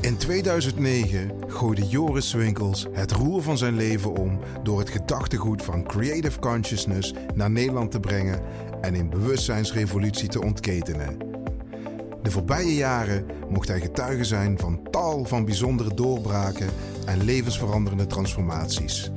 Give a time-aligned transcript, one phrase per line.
[0.00, 5.84] In 2009 gooide Joris Winkels het roer van zijn leven om door het gedachtegoed van
[5.84, 8.40] Creative Consciousness naar Nederland te brengen
[8.80, 11.18] en een bewustzijnsrevolutie te ontketenen.
[12.22, 16.68] De voorbije jaren mocht hij getuige zijn van tal van bijzondere doorbraken
[17.06, 19.10] en levensveranderende transformaties.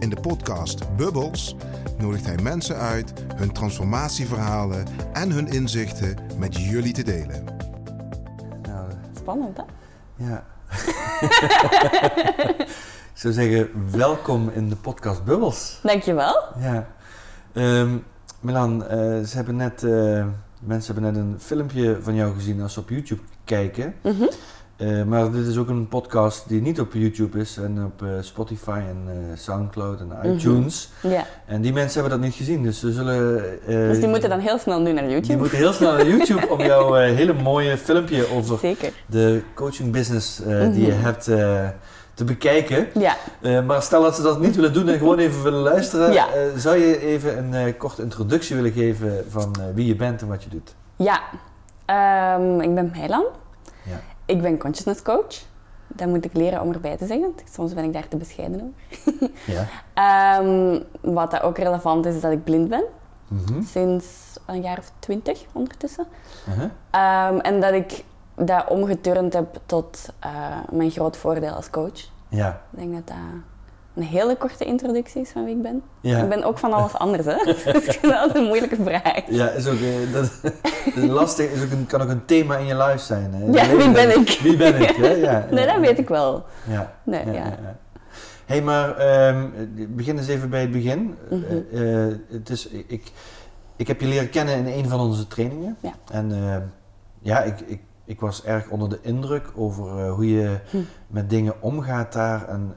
[0.00, 1.56] In de podcast Bubbles
[1.98, 7.44] nodigt hij mensen uit hun transformatieverhalen en hun inzichten met jullie te delen.
[8.62, 9.62] Nou, Spannend, hè?
[10.18, 10.44] Ja.
[13.14, 15.78] ik zou zeggen, welkom in de podcast Bubbles.
[15.82, 16.44] Dankjewel.
[16.58, 16.86] Ja.
[17.52, 17.96] Ehm
[18.40, 20.26] Milan, eh, ze hebben net, eh,
[20.60, 23.94] mensen hebben net een filmpje van jou gezien als ze op YouTube kijken.
[24.02, 24.26] Mhm.
[24.78, 28.08] Eh, maar dit is ook een podcast die niet op YouTube is en op eh,
[28.20, 30.90] Spotify en eh, Soundcloud en iTunes.
[31.02, 31.24] Ja.
[31.46, 33.42] En die mensen hebben dat niet gezien, dus ze zullen...
[33.66, 35.26] Dus die moeten dan heel snel nu naar YouTube.
[35.26, 38.92] die moeten heel snel naar YouTube om jouw hele mooie filmpje over Zeker.
[39.06, 40.36] de coaching business
[40.72, 41.02] die je Mhm.
[41.04, 41.24] hebt
[42.14, 42.86] te bekijken.
[42.94, 43.16] Ja.
[43.62, 46.26] Maar stel dat ze dat niet willen doen en gewoon even willen luisteren, Ja.
[46.56, 50.48] zou je even een korte introductie willen geven van wie je bent en wat je
[50.50, 50.74] doet?
[50.96, 51.20] Ja.
[51.84, 53.24] Ehm, ik ben Meilan.
[54.28, 55.44] Ik ben consciousness coach.
[55.86, 57.34] Dat moet ik leren om erbij te zeggen.
[57.52, 59.30] Soms ben ik daar te bescheiden over.
[59.54, 59.66] Ja.
[60.38, 62.84] Ehm, wat dat ook relevant is, is dat ik blind ben.
[63.28, 63.62] Mhm.
[63.62, 64.06] Sinds
[64.46, 66.06] een jaar of twintig ondertussen.
[66.48, 66.70] Uh-huh.
[66.90, 70.30] Ehm, en dat ik dat omgeturnd heb tot eh,
[70.70, 72.10] mijn groot voordeel als coach.
[72.28, 72.60] Ja.
[72.70, 73.16] Ik denk dat dat
[73.98, 75.82] een hele korte introductie is van wie ik ben.
[76.00, 76.22] Ja.
[76.22, 77.36] Ik ben ook van alles anders, hè?
[77.72, 79.22] dus dat een moeilijke vraag.
[79.28, 80.30] Ja, is ook, eh, dat,
[80.94, 83.34] lastig, is ook een, kan ook een thema in je life zijn.
[83.34, 83.44] Hè?
[83.44, 84.38] Ja, wie ben ik?
[84.42, 84.96] Wie ben ik?
[84.96, 85.08] Hè?
[85.08, 86.44] Ja, Nee, dat weet ik wel.
[86.68, 86.92] Ja.
[87.04, 87.58] Nee, ja.
[88.46, 89.46] Hey, maar ehm,
[89.88, 91.14] begin eens even bij het begin.
[91.30, 91.42] Mhm.
[91.72, 93.12] Eh, eh, het is, ik,
[93.76, 95.76] ik heb je leren kennen in een van onze trainingen.
[95.80, 95.92] Ja.
[96.10, 96.62] En ehm,
[97.22, 100.76] ja, ik, ik, ik was erg onder de indruk over hoe je Hm.
[101.06, 102.48] met dingen omgaat daar.
[102.48, 102.74] En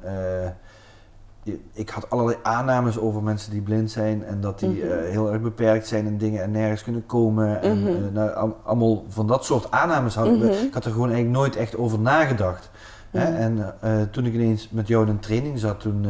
[1.73, 4.92] ik had allerlei aannames over mensen die blind zijn en dat die Mhm.
[4.92, 7.61] eh, heel erg beperkt zijn in dingen en nergens kunnen komen.
[7.61, 7.88] En Mhm.
[7.88, 10.32] eh, nou, al- allemaal van dat soort aannames had ik.
[10.38, 10.45] Mhm.
[10.48, 12.70] Ik had er gewoon eigenlijk nooit echt over nagedacht.
[13.11, 13.23] Hè?
[13.38, 16.05] En eh, toen ik ineens met jou in een training zat, toen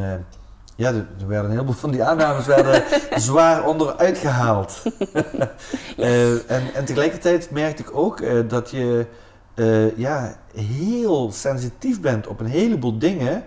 [0.75, 2.83] ja, er er werden een heleboel van die aannames werden
[3.22, 4.81] zwaar onderuit gehaald.
[5.97, 9.06] Eh, en, en tegelijkertijd merkte ik ook dat je
[9.95, 13.44] ja, heel sensitief bent op een heleboel dingen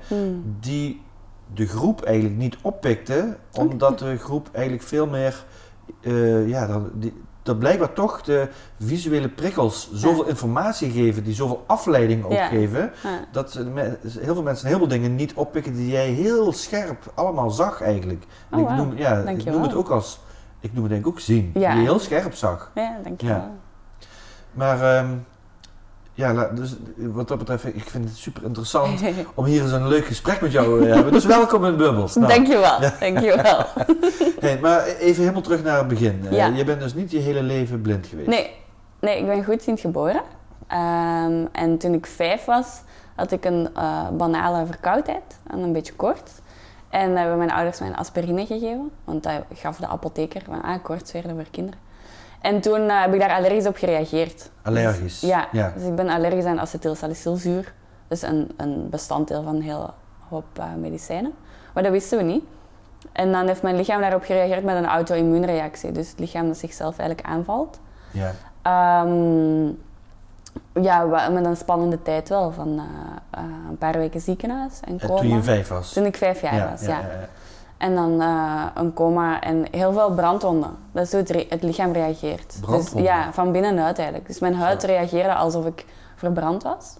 [0.60, 1.02] die
[1.54, 5.44] de groep eigenlijk niet oppikte, omdat de groep eigenlijk veel meer,
[6.00, 8.48] eh, ja, dat, die, dat blijkbaar toch de
[8.78, 12.46] visuele prikkels zoveel informatie geven, die zoveel afleiding ook Ja.
[12.46, 13.24] geven, Ja.
[13.32, 17.50] dat me- heel veel mensen een heleboel dingen niet oppikken die jij heel scherp allemaal
[17.50, 18.24] zag eigenlijk.
[18.50, 18.76] En Oh, ik, wauw.
[18.84, 20.20] noem, ja, ik noem het ook als,
[20.60, 21.70] ik noem het denk ik ook zien, Ja.
[21.70, 22.70] die je heel scherp zag.
[22.74, 23.36] ja, dankjewel.
[23.36, 23.50] Ja.
[24.52, 25.08] Maar ehm,
[26.14, 29.02] ja, la- dus wat dat betreft, ik vind het super interessant
[29.34, 31.12] om hier eens een leuk gesprek met jou eh, te hebben.
[31.12, 32.14] Dus welkom in Bubbles.
[32.14, 33.64] Nou, Dankjewel, dankjewel.
[34.40, 36.26] hey, maar even helemaal terug naar het begin.
[36.30, 38.28] Eh, je bent dus niet je hele leven blind geweest.
[38.28, 38.50] Nee,
[39.00, 40.22] nee ik ben goedziend geboren.
[40.66, 42.80] Ehm, en toen ik vijf was,
[43.16, 45.38] had ik een eh, banale verkoudheid.
[45.46, 46.32] En een beetje koorts.
[46.88, 48.90] En hebben mijn ouders mij een aspirine gegeven.
[49.04, 50.42] Want dat gaf de apotheker.
[50.44, 51.80] Van, ah, koorts weer voor kinderen.
[52.44, 54.50] En toen eh, heb ik daar allergisch op gereageerd.
[54.62, 55.20] Allergisch?
[55.20, 55.72] Ja, Ja.
[55.76, 57.72] dus ik ben allergisch aan acetylsalicylzuur.
[58.08, 59.90] Dus een, een bestanddeel van een hele
[60.28, 61.32] hoop eh, medicijnen.
[61.74, 62.44] Maar dat wisten we niet.
[63.12, 65.92] En dan heeft mijn lichaam daarop gereageerd met een auto-immuunreactie.
[65.92, 67.80] Dus het lichaam dat zichzelf eigenlijk aanvalt.
[68.10, 68.30] Ja.
[68.62, 69.66] Ehm,
[70.84, 72.52] ja, met een spannende tijd wel.
[72.52, 72.78] Van
[73.30, 75.20] eh, een paar weken ziekenhuis en coma.
[75.20, 75.92] toen je vijf was?
[75.92, 77.00] Toen ik vijf jaar was, ja.
[77.84, 80.76] En dan eh, een coma en heel veel brandwonden.
[80.92, 82.66] Dat is hoe het, lichaam reageert.
[82.66, 84.28] Dus, ja, van binnenuit eigenlijk.
[84.28, 85.86] Dus mijn huid reageerde alsof ik
[86.16, 86.96] verbrand was.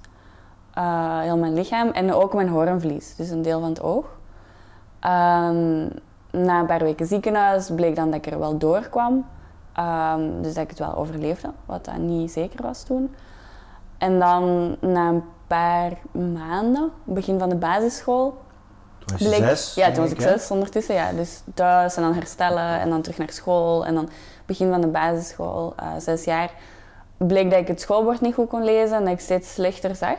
[0.75, 1.89] Eh, heel mijn lichaam.
[1.89, 4.05] En ook mijn hoornvlies, dus een deel van het oog.
[5.01, 5.89] Ehm,
[6.31, 9.27] na een paar weken ziekenhuis bleek dan dat ik er wel doorkwam.
[9.73, 13.15] Ehm, dus dat ik het wel overleefde, wat dan niet zeker was toen.
[13.99, 15.93] En dan na een paar
[16.33, 18.44] maanden, begin van de basisschool,
[19.07, 19.75] Toen was je bleek- zes?
[19.75, 20.31] Ja, toen was ik hè?
[20.31, 20.95] zes ondertussen.
[20.95, 21.13] Ja.
[21.13, 23.87] Dus thuis en dan herstellen en dan terug naar school.
[23.87, 24.09] En dan
[24.47, 26.51] begin van de basisschool, eh, zes jaar,
[27.17, 30.19] bleek dat ik het schoolbord niet goed kon lezen en dat ik steeds slechter zag.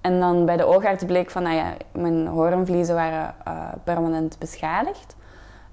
[0.00, 3.52] En dan bij de oogarts bleek van, nou ja, mijn hoornvliezen waren eh,
[3.84, 5.16] permanent beschadigd.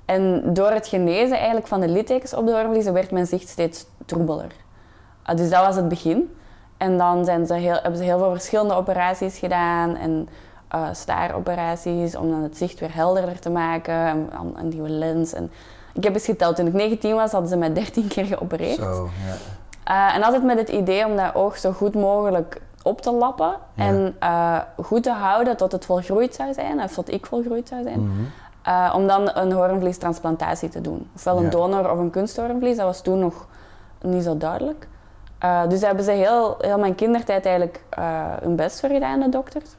[0.06, 3.86] En door het genezen eigenlijk van de littekens op de hoornvliezen werd mijn zicht steeds
[4.06, 4.51] troebeler.
[5.24, 6.36] Ah, dus dat was het begin.
[6.77, 9.95] En dan zijn ze heel, hebben ze heel veel verschillende operaties gedaan.
[9.95, 10.30] En
[10.71, 13.94] eh, staaroperaties om dan het zicht weer helderder te maken.
[13.94, 15.33] En, en een nieuwe lens.
[15.33, 15.51] En
[15.94, 18.75] ik heb eens geteld, toen ik 19 was, hadden ze mij 13 keer geopereerd.
[18.75, 19.35] Zo, ja.
[19.83, 23.56] Eh, en altijd met het idee om dat oog zo goed mogelijk op te lappen
[23.73, 23.83] Ja.
[23.85, 27.83] en eh, goed te houden tot het volgroeid zou zijn, of tot ik volgroeid zou
[27.83, 28.00] zijn.
[28.07, 28.21] Mhm.
[28.95, 31.09] Om dan een hoornvliestransplantatie te doen.
[31.15, 31.50] Ofwel een Ja.
[31.50, 33.47] donor of een kunsthoornvlies, dat was toen nog
[34.01, 34.88] niet zo duidelijk.
[35.67, 37.83] Dus daar hebben ze heel, heel mijn kindertijd eigenlijk
[38.41, 39.75] hun best voor gedaan, de dokters.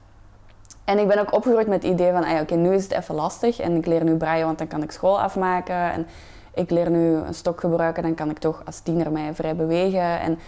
[0.85, 3.15] En ik ben ook opgegroeid met het idee van, ah oké, nu is het even
[3.15, 5.93] lastig en ik leer nu braaien, want dan kan ik school afmaken.
[5.93, 6.07] En
[6.55, 10.21] ik leer nu een stok gebruiken, dan kan ik toch als tiener mij vrij bewegen.
[10.21, 10.39] En,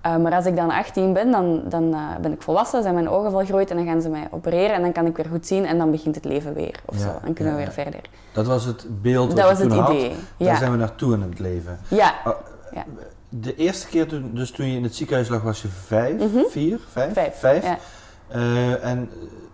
[0.00, 3.08] eh, maar als ik dan 18 ben, dan, dan eh, ben ik volwassen, zijn mijn
[3.08, 5.66] ogen volgroeid en dan gaan ze mij opereren en dan kan ik weer goed zien
[5.66, 6.80] en dan begint het leven weer.
[6.86, 7.18] Of Ja, zo.
[7.24, 8.00] Dan kunnen ja, we weer verder.
[8.32, 9.90] Dat was het beeld Dat was het toen had.
[9.94, 10.08] idee.
[10.10, 10.56] Daar Ja.
[10.56, 11.78] zijn we naartoe in het leven.
[11.88, 12.32] Ja, Oh,
[12.72, 12.84] Ja.
[13.28, 16.44] De eerste keer toen, dus toen je in het ziekenhuis lag, was je vijf, Mhm.
[16.48, 17.12] vier, vijf?
[17.38, 17.64] vijf.
[17.64, 17.78] Ja.
[18.28, 19.10] Eh, en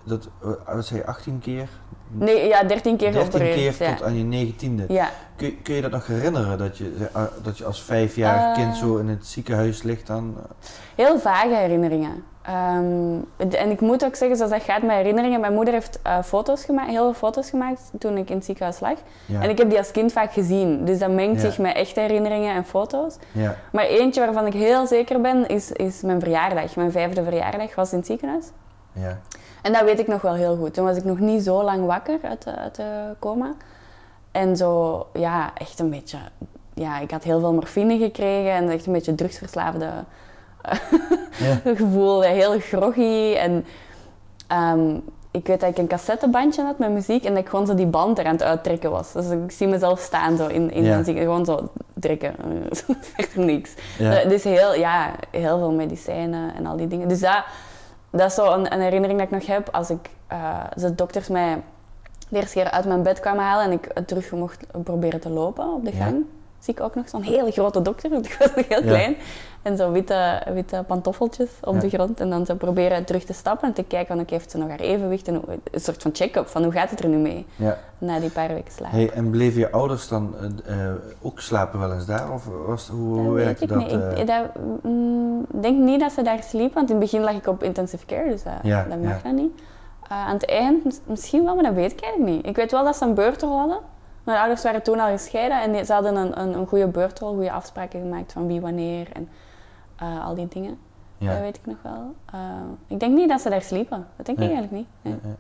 [0.07, 1.69] dat, eh, wat zei je, 18 keer?
[2.11, 3.77] Nee, ja, 13 keer 13 geopereerd.
[3.77, 3.95] keer ja.
[3.95, 4.85] tot aan je negentiende.
[4.89, 5.09] Ja.
[5.37, 8.63] Kun, je- kun je dat nog herinneren, dat je, eh, dat je als vijfjarig Eh.
[8.65, 10.37] kind zo in het ziekenhuis ligt dan?
[10.95, 12.25] Heel vage herinneringen.
[12.43, 13.19] Ehm,
[13.55, 16.89] en ik moet ook zeggen, zoals dat gaat met herinneringen, mijn moeder heeft foto's gemaakt,
[16.91, 18.99] heel veel foto's gemaakt toen ik in het ziekenhuis lag.
[19.27, 21.49] Ja, En ik heb die als kind vaak gezien, dus dat mengt Ja.
[21.51, 23.17] zich met echte herinneringen en foto's.
[23.33, 26.77] ja, Maar eentje waarvan ik heel zeker ben, is, is mijn verjaardag.
[26.77, 28.45] Mijn vijfde verjaardag was in het ziekenhuis.
[28.93, 29.19] ja,
[29.67, 30.75] En dat weet ik nog wel heel goed.
[30.75, 33.55] Toen was ik nog niet zo lang wakker uit de, uit de coma.
[34.33, 36.19] En zo, ja, echt een beetje...
[36.75, 39.85] Ja, ik had heel veel morfine gekregen en echt een beetje drugsverslaafde
[41.45, 41.61] ja.
[41.75, 42.23] gevoel.
[42.23, 43.35] Heel groggy.
[43.35, 43.65] En
[44.47, 44.97] ehm,
[45.31, 47.87] ik weet dat ik een cassettebandje had met muziek en dat ik gewoon zo die
[47.87, 49.13] band er aan het uittrekken was.
[49.13, 51.03] Dus ik zie mezelf staan zo in, in Ja.
[51.03, 51.69] Gewoon zo
[52.01, 52.35] trekken.
[53.15, 53.75] Verder niks.
[53.99, 54.21] Ja.
[54.21, 57.09] Eh, Dus heel, ja, heel veel medicijnen en al die dingen.
[57.09, 57.45] Dus dat,
[58.11, 61.29] dat is zo een, een herinnering dat ik nog heb als ik, eh, de dokters
[61.29, 61.63] mij
[62.29, 65.73] de eerste keer uit mijn bed kwamen halen en ik terug mocht proberen te lopen
[65.73, 66.05] op de Ja.
[66.05, 66.25] gang.
[66.59, 68.87] Zie ik ook nog zo'n hele grote dokter, want ik was nog heel Ja.
[68.89, 69.17] klein.
[69.67, 71.81] En zo witte, witte pantoffeltjes op Ja.
[71.81, 72.21] de grond.
[72.21, 74.69] En dan zo proberen terug te stappen en te kijken, van, oké, heeft ze nog
[74.69, 75.29] haar evenwicht?
[75.29, 77.79] En hoe- een soort van check-up van hoe gaat het er nu mee ja.
[77.99, 78.91] na die paar weken slaap.
[78.91, 80.35] Hey, en bleven je ouders dan
[80.67, 82.33] eh, eh, ook slapen wel eens daar?
[82.33, 83.83] Of was, hoe, hoe werkte ik dat?
[83.93, 84.27] Ik eh?
[84.27, 84.45] dat,
[84.83, 88.07] mm, denk niet dat ze daar sliepen, want in het begin lag ik op intensive
[88.07, 89.61] care, dus dat, Ja, dat mag dat niet.
[90.09, 92.47] Aan het eind mis- misschien wel, maar dat weet ik eigenlijk niet.
[92.47, 93.79] Ik weet wel dat ze een beurtrol hadden.
[94.25, 97.53] Mijn ouders waren toen al gescheiden en ze hadden een, een, een goede beurtrol, goede
[97.53, 99.29] afspraken gemaakt van wie wanneer en
[99.97, 100.79] eh, al die dingen.
[101.19, 101.41] Dat ja.
[101.41, 102.15] weet ik nog wel.
[102.33, 102.41] Eh,
[102.87, 104.07] ik denk niet dat ze daar sliepen.
[104.17, 104.49] Dat denk Nee.
[104.49, 105.15] ik eigenlijk niet.
[105.23, 105.35] Nee.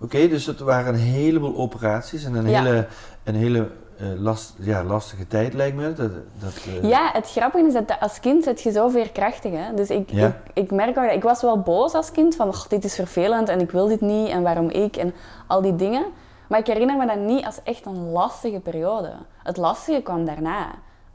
[0.00, 2.62] Oké, dus het waren een heleboel operaties en een Ja.
[2.62, 2.86] hele,
[3.24, 5.92] een hele eh, last, ja, lastige tijd lijkt me.
[5.92, 9.52] Dat, dat, Ja, het grappige is dat als kind zit je zo veerkrachtig.
[9.52, 9.74] Hè?
[9.74, 10.26] Dus ik, Ja.
[10.26, 12.94] ik, ik merk ook dat ik was wel boos als kind van "Och, dit is
[12.94, 15.14] vervelend en ik wil dit niet en waarom ik en
[15.46, 16.04] al die dingen.
[16.48, 19.12] Maar ik herinner me dat niet als echt een lastige periode.
[19.42, 20.66] Het lastige kwam daarna.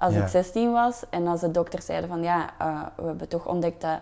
[0.01, 0.21] Als Ja.
[0.21, 3.81] ik 16 was en als de dokters zeiden van ja, eh, we hebben toch ontdekt
[3.81, 3.99] dat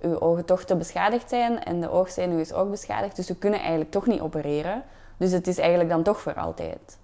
[0.00, 3.58] uw ogen toch te beschadigd zijn en de oogzenuw is ook beschadigd, dus we kunnen
[3.60, 4.82] eigenlijk toch niet opereren.
[5.16, 6.98] Dus het is eigenlijk dan toch voor altijd.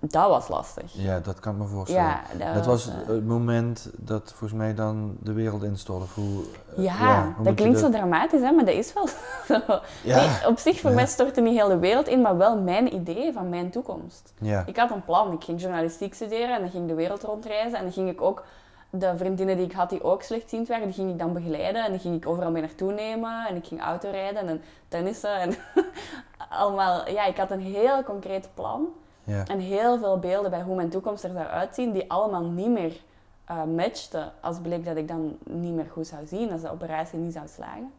[0.00, 0.92] Dat was lastig.
[0.92, 2.04] ja, dat kan ik me voorstellen.
[2.04, 6.04] Ja, dat, dat was eh, het moment dat volgens mij dan de wereld instortte.
[6.04, 6.42] Of Hoe,
[6.76, 9.08] eh, Ja, hoe dat klinkt zo dramatisch, hè, maar dat is wel
[9.48, 9.60] zo.
[10.02, 10.16] Ja.
[10.16, 13.32] Nee, op zich, voor mij stortte niet heel de wereld in, maar wel mijn idee
[13.32, 14.32] van mijn toekomst.
[14.38, 15.32] Ja, Ik had een plan.
[15.32, 17.78] Ik ging journalistiek studeren en dan ging ik de wereld rondreizen.
[17.78, 18.44] En dan ging ik ook
[18.90, 21.84] de vriendinnen die ik had die ook slechtziend waren, die ging ik dan begeleiden.
[21.84, 23.46] En dan ging ik overal mee naartoe nemen.
[23.48, 25.40] En ik ging autorijden en tennissen.
[25.40, 25.54] En
[26.60, 28.88] allemaal, ja, ik had een heel concreet plan.
[29.30, 32.70] Ja, En heel veel beelden bij hoe mijn toekomst er zou uitzien, die allemaal niet
[32.70, 33.00] meer
[33.44, 37.18] eh matchten als bleek dat ik dan niet meer goed zou zien, als de operatie
[37.18, 37.92] niet zou slagen.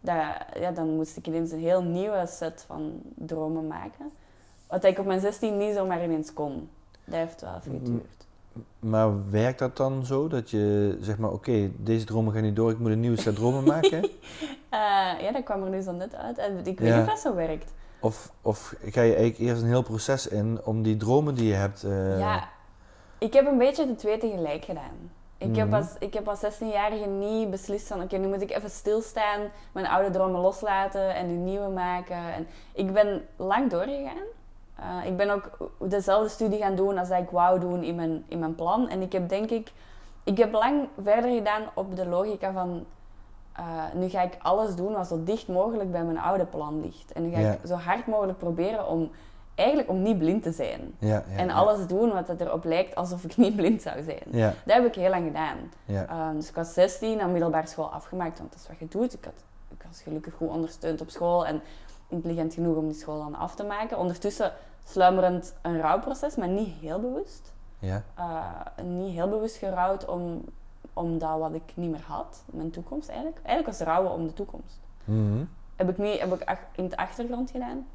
[0.00, 0.14] Dat,
[0.60, 4.10] ja, dan moest ik ineens een heel nieuwe set van dromen maken.
[4.66, 6.68] Wat ik op mijn 16 niet zomaar ineens kon.
[7.04, 8.26] Dat heeft wel even geduurd.
[8.78, 12.70] maar werkt dat dan zo dat je zeg maar, oké, deze dromen gaan niet door,
[12.70, 14.08] ik moet een nieuwe set dromen maken?
[14.68, 16.38] Eh, ja, dat kwam er nu zo net uit.
[16.38, 16.94] En ik weet Ja.
[16.98, 17.72] niet of dat zo werkt.
[18.06, 21.54] Of, of ga je eigenlijk eerst een heel proces in om die dromen die je
[21.54, 21.82] hebt...
[21.84, 22.48] eh, Ja,
[23.18, 25.10] ik heb een beetje de twee tegelijk gedaan.
[25.38, 25.76] Ik, heb Mhm.
[25.76, 29.40] als, ik heb als 16-jarige niet beslist van oké, nu moet ik even stilstaan,
[29.72, 32.16] mijn oude dromen loslaten en een nieuwe maken.
[32.34, 34.24] En ik ben lang doorgegaan.
[34.74, 38.24] Eh, ik ben ook dezelfde studie gaan doen als dat ik wou doen in mijn,
[38.28, 38.88] in mijn plan.
[38.88, 39.72] En ik heb denk ik,
[40.24, 42.84] ik heb lang verder gedaan op de logica van
[43.56, 47.12] eh, nu ga ik alles doen wat zo dicht mogelijk bij mijn oude plan ligt.
[47.12, 47.52] En nu ga Ja.
[47.52, 49.10] ik zo hard mogelijk proberen om
[49.54, 50.94] eigenlijk om niet blind te zijn.
[50.98, 54.22] ja, ja, En alles doen wat het erop lijkt alsof ik niet blind zou zijn.
[54.64, 55.56] Dat heb ik heel lang gedaan.
[56.08, 59.12] Ehm, dus ik was 16 aan middelbare school afgemaakt, want dat is wat je doet.
[59.14, 59.44] Ik, had,
[59.78, 61.60] ik was gelukkig goed ondersteund op school en
[62.08, 63.98] intelligent genoeg om die school dan af te maken.
[63.98, 64.52] Ondertussen
[64.84, 67.52] sluimerend een rouwproces, maar niet heel bewust.
[67.78, 70.44] ja, Eh, niet heel bewust gerouwd om
[70.92, 73.38] omdat wat ik niet meer had, mijn toekomst eigenlijk.
[73.42, 74.80] Eigenlijk was rouwen om de toekomst.
[75.04, 75.44] Mhm.
[75.76, 77.86] Heb ik, niet, heb ik ach- in de achtergrond gedaan.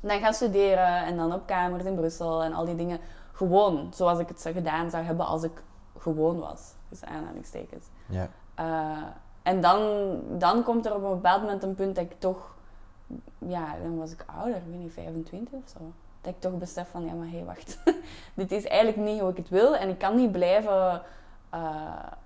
[0.00, 2.98] Dan gaan studeren en dan op kamers in Brussel en al die dingen.
[3.32, 5.62] Gewoon zoals ik het zou gedaan zou hebben als ik
[5.98, 6.74] gewoon was.
[6.88, 7.86] Dus aanhalingstekens.
[8.06, 8.28] Ja.
[8.54, 9.02] Eh,
[9.42, 9.80] en dan,
[10.38, 12.54] dan komt er op een bepaald moment een punt dat ik toch,
[13.38, 15.78] ja, dan was ik ouder, ik weet niet, 25 of zo.
[16.20, 17.78] Dat ik toch besef van, ja, maar hé, wacht.
[18.34, 21.02] Dit is eigenlijk niet hoe ik het wil en ik kan niet blijven
[21.52, 21.60] eh,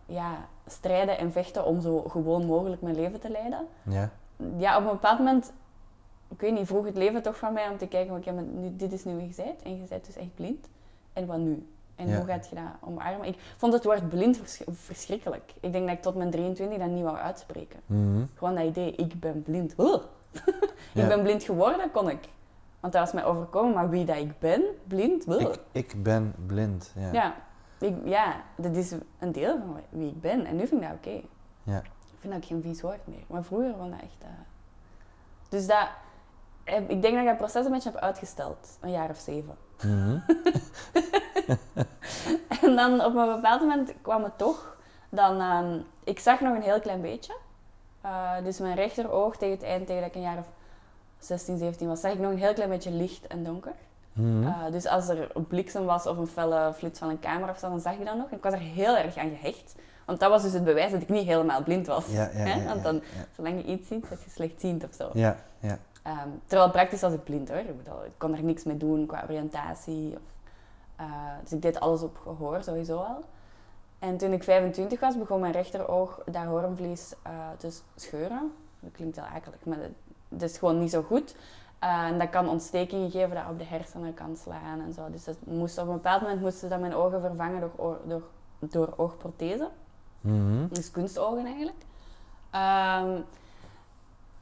[0.06, 3.66] ja, strijden en vechten om zo gewoon mogelijk mijn leven te leiden.
[3.83, 4.11] Ja.
[4.56, 5.52] Ja, op een bepaald moment,
[6.28, 8.76] ik weet niet, vroeg het leven toch van mij om te kijken, oké, maar nu,
[8.76, 10.68] dit is nu wie je bent en je bent dus echt blind.
[11.12, 11.66] En wat nu?
[11.95, 12.16] En Ja.
[12.16, 13.26] hoe gaat je dat omarmen?
[13.26, 15.54] Ik vond het woord blind vers- verschrikkelijk.
[15.61, 17.80] Ik denk dat ik tot mijn 23 dat niet wou uitspreken.
[17.87, 18.25] Mhm.
[18.35, 19.75] Gewoon dat idee, ik ben blind.
[20.92, 21.02] Ja.
[21.02, 22.28] Ik ben blind geworden, kon ik.
[22.80, 25.26] Want dat was mij overkomen, maar wie dat ik ben, blind.
[25.40, 26.92] Ik, ik ben blind.
[26.97, 27.12] Ja.
[27.12, 27.35] Ja,
[27.78, 30.47] ik, ja, dat is een deel van wie ik ben.
[30.47, 31.21] En nu vind ik dat oké.
[31.62, 31.78] Ja.
[31.78, 33.25] Ik vind dat ook geen vies woord meer.
[33.26, 34.16] Maar vroeger vond dat echt...
[34.21, 34.28] eh,
[35.49, 35.88] Dus dat...
[36.88, 38.78] Ik denk dat ik dat proces een beetje heb uitgesteld.
[38.80, 39.56] Een jaar of zeven.
[39.83, 40.18] Mhm.
[42.62, 44.76] En dan op een bepaald moment kwam het toch.
[45.09, 47.37] Dan, ehm, ik zag nog een heel klein beetje.
[48.00, 50.47] Eh, dus mijn rechteroog tegen het eind, tegen dat ik een jaar of
[51.18, 53.75] 16, 17 was, zag ik nog een heel klein beetje licht en donker.
[54.16, 54.46] Mhm.
[54.46, 57.58] Eh, dus als er een bliksem was of een felle flits van een camera of
[57.58, 58.30] zo, dan zag je dat nog.
[58.30, 59.75] En ik was er heel erg aan gehecht.
[60.04, 62.06] Want dat was dus het bewijs dat ik niet helemaal blind was.
[62.06, 62.61] Ja, ja, Hè?
[62.62, 63.02] ja, Want dan,
[63.37, 65.11] zolang je iets ziet, dat je slechtziend of zo.
[65.12, 65.78] Ja, ja.
[66.02, 67.58] Ehm, terwijl praktisch was ik blind hoor.
[67.58, 70.12] Ik, bedoel, ik kon er niks mee doen qua oriëntatie.
[70.14, 70.20] Of,
[70.96, 71.06] eh,
[71.42, 73.25] dus ik deed alles op gehoor sowieso al.
[73.99, 78.52] En toen ik 25 was, begon mijn rechteroog dat hoornvlies eh, te scheuren.
[78.80, 79.90] Dat klinkt heel akelig, maar dat,
[80.28, 81.35] dat is gewoon niet zo goed.
[81.78, 85.11] Eh, en dat kan ontstekingen geven dat op de hersenen kan slaan en zo.
[85.11, 88.23] Dus dat moest, op een bepaald moment moesten dat mijn ogen vervangen door, oor- door,
[88.59, 89.68] door oogprothese.
[90.21, 90.66] Mhm.
[90.68, 91.76] Dus kunstogen eigenlijk.
[92.50, 93.21] Ehm,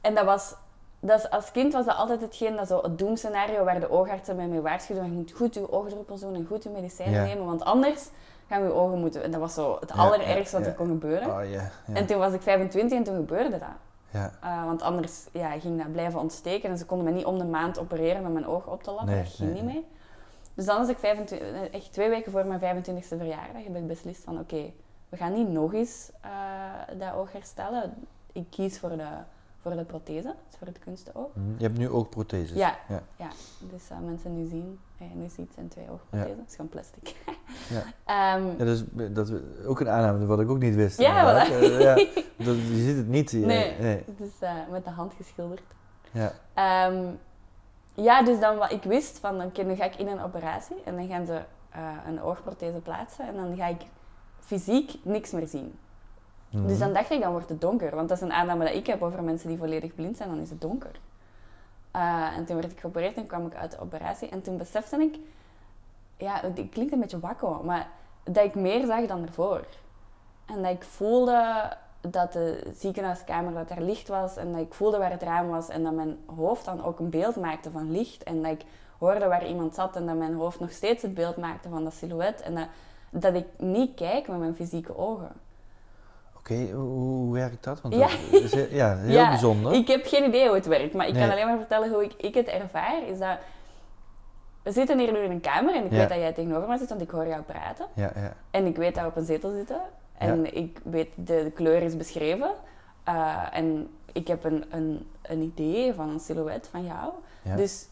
[0.01, 0.55] en dat was,
[1.01, 4.37] dat is, als kind was dat altijd hetgeen, dat zo het doemscenario waar de oogartsen
[4.37, 5.05] mij mee waarschuwden.
[5.05, 8.09] Je moet goed je oogdruppels doen en goed je medicijnen nemen, want anders
[8.49, 9.23] gaan we je ogen moeten...
[9.23, 11.29] En dat was zo het allerergste wat er kon gebeuren.
[11.29, 11.41] Oh.
[11.93, 13.69] En toen was ik 25 en toen gebeurde dat.
[14.15, 14.33] Ja.
[14.41, 17.45] Eh, want anders ja, ging dat blijven ontsteken en ze konden me niet om de
[17.45, 19.15] maand opereren om mijn oog op te lappen.
[19.15, 19.75] Nee, dat ging nee, niet nee.
[19.75, 19.87] mee.
[20.55, 23.87] Dus dan was ik 25, eh, echt twee weken voor mijn 25e verjaardag heb ik
[23.87, 24.73] beslist van oké,
[25.09, 27.95] we gaan niet nog eens eh, dat oog herstellen.
[28.33, 29.09] Ik kies voor de,
[29.61, 31.35] voor de prothese, dus voor het kunstenoog.
[31.35, 31.51] Mhm.
[31.57, 32.57] Je hebt nu ook protheses.
[32.57, 32.77] Ja.
[32.89, 33.03] ja.
[33.17, 33.29] Ja,
[33.71, 34.81] dus uh, mensen nu zien,
[35.11, 36.37] eh, nu ziet zijn twee oogprothesen.
[36.37, 37.15] Dat is gewoon plastic.
[37.69, 37.83] Ja.
[38.37, 40.99] Ehm, Ja, dat is dat, we- ook een aanname wat ik ook niet wist.
[41.01, 41.51] Ja, voilà.
[41.53, 41.95] Eh, ja,
[42.47, 43.31] dat, je ziet het niet.
[43.31, 43.47] hier.
[43.47, 44.05] nee, nee.
[44.07, 45.63] het is eh, met de hand geschilderd.
[46.11, 46.33] Ja.
[46.55, 47.05] Ehm,
[47.95, 51.09] ja, dus dan wat ik wist van, nu ga ik in een operatie en dan
[51.09, 53.81] gaan ze eh, een oogprothese plaatsen en dan ga ik
[54.39, 55.79] fysiek niks meer zien.
[56.51, 56.67] Mhm.
[56.67, 57.95] Dus dan dacht ik, dan wordt het donker.
[57.95, 60.39] Want dat is een aanname dat ik heb over mensen die volledig blind zijn, dan
[60.41, 60.91] is het donker.
[61.95, 64.97] Eh, en toen werd ik geopereerd en kwam ik uit de operatie en toen besefte
[64.97, 65.19] ik,
[66.17, 67.89] ja, het klinkt een beetje wakko, maar
[68.25, 69.65] dat ik meer zag dan ervoor.
[70.47, 71.69] En dat ik voelde
[72.01, 75.69] dat de ziekenhuiskamer, dat er licht was en dat ik voelde waar het raam was
[75.69, 78.65] en dat mijn hoofd dan ook een beeld maakte van licht en dat ik
[78.99, 81.95] hoorde waar iemand zat en dat mijn hoofd nog steeds het beeld maakte van dat
[81.95, 82.69] silhouet en dat,
[83.11, 85.33] dat ik niet kijk met mijn fysieke ogen.
[86.51, 87.81] Oké, hoe, hoe werkt dat?
[87.81, 88.09] Want Ja.
[88.31, 89.73] dat is heel, ja, heel Ja, bijzonder.
[89.73, 91.23] Ik heb geen idee hoe het werkt, maar ik Nee.
[91.23, 93.03] kan alleen maar vertellen hoe ik, ik het ervaar.
[93.09, 93.39] Is dat
[94.63, 95.97] we zitten hier nu in een kamer en ik Ja.
[95.99, 97.87] weet dat jij tegenover me zit, want ik hoor jou praten.
[97.95, 98.33] Ja, ja.
[98.51, 99.81] En ik weet dat we op een zetel zitten.
[100.19, 102.51] En ik weet, de, de kleur is beschreven.
[103.09, 107.13] Uh, en ik heb een, een, een idee van een silhouet van jou.
[107.43, 107.57] Ja.
[107.57, 107.89] Dus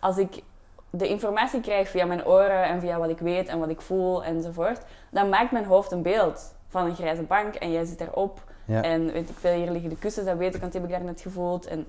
[0.00, 0.42] als ik
[0.90, 4.24] de informatie krijg via mijn oren en via wat ik weet en wat ik voel
[4.24, 8.42] enzovoort, dan maakt mijn hoofd een beeld van een grijze bank en jij zit erop.
[8.64, 8.82] Ja.
[8.82, 10.96] En weet ik veel, hier liggen de kussens, dat weet ik, want die heb ik
[10.96, 11.66] daar net gevoeld.
[11.66, 11.86] En,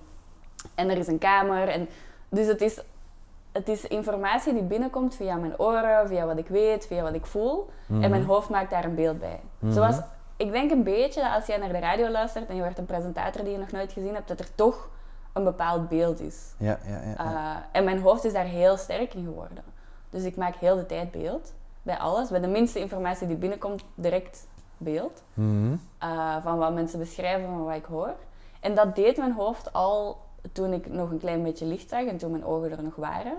[0.76, 1.68] en er is een kamer.
[1.68, 1.90] En,
[2.30, 2.82] dus het is,
[3.52, 7.26] het is informatie die binnenkomt via mijn oren, via wat ik weet, via wat ik
[7.26, 7.70] voel.
[7.86, 8.04] Mhm.
[8.04, 9.40] En mijn hoofd maakt daar een beeld bij.
[9.60, 9.72] Mhm.
[9.72, 10.00] Zoals,
[10.38, 12.86] ik denk een beetje dat als jij naar de radio luistert en je hoort een
[12.86, 14.90] presentator die je nog nooit gezien hebt, dat er toch
[15.34, 16.54] een bepaald beeld is.
[16.58, 17.14] Ja, ja, ja.
[17.18, 17.32] ja.
[17.32, 19.64] Uh, en mijn hoofd is daar heel sterk in geworden.
[20.10, 21.54] Dus ik maak heel de tijd beeld.
[21.84, 22.30] Bij alles.
[22.30, 25.24] Bij de minste informatie die binnenkomt, direct beeld.
[25.34, 25.72] Mhm.
[26.04, 28.14] Uh, van wat mensen beschrijven, van wat ik hoor.
[28.60, 30.18] En dat deed mijn hoofd al
[30.52, 33.34] toen ik nog een klein beetje licht zag en toen mijn ogen er nog waren.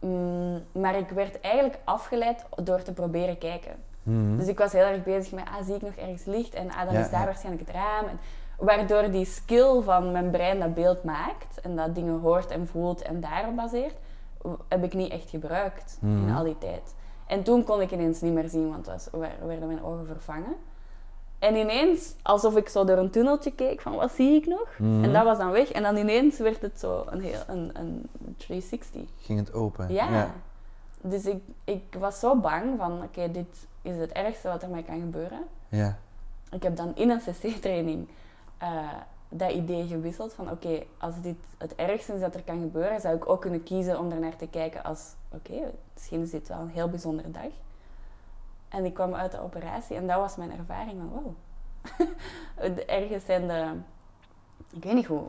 [0.00, 3.72] Mm, maar ik werd eigenlijk afgeleid door te proberen kijken.
[4.02, 4.36] Mhm.
[4.36, 6.54] Dus ik was heel erg bezig met, ah, zie ik nog ergens licht?
[6.54, 7.26] En ah, dan Ja, is daar ja.
[7.26, 8.04] waarschijnlijk het raam.
[8.06, 8.18] En,
[8.58, 13.02] waardoor die skill van mijn brein dat beeld maakt en dat dingen hoort en voelt
[13.02, 13.94] en daarop baseert,
[14.68, 16.36] heb ik niet echt gebruikt in Mhm.
[16.36, 16.94] al die tijd.
[17.28, 19.08] En toen kon ik ineens niet meer zien, want was,
[19.46, 20.56] werden mijn ogen vervangen.
[21.38, 24.68] En ineens, alsof ik zo door een tunneltje keek van wat zie ik nog?
[24.78, 25.04] Mhm.
[25.04, 25.70] En dat was dan weg.
[25.70, 29.02] En dan ineens werd het zo een, heel, een, een 360.
[29.20, 29.92] Ging het open?
[29.92, 30.34] Ja.
[31.00, 34.82] Dus ik, ik was zo bang van, oké, dit is het ergste wat er mij
[34.82, 35.42] kan gebeuren.
[35.68, 35.98] Ja.
[36.50, 38.08] Ik heb dan in een cc-training
[38.58, 38.68] eh,
[39.28, 43.16] dat idee gewisseld van, oké, als dit het ergste is dat er kan gebeuren, zou
[43.16, 46.58] ik ook kunnen kiezen om er naar te kijken als, oké, misschien is dit wel
[46.58, 47.50] een heel bijzondere dag.
[48.68, 51.34] En ik kwam uit de operatie en dat was mijn ervaring van, wow.
[52.86, 53.72] Ergens zijn de,
[54.72, 55.24] ik weet niet hoe,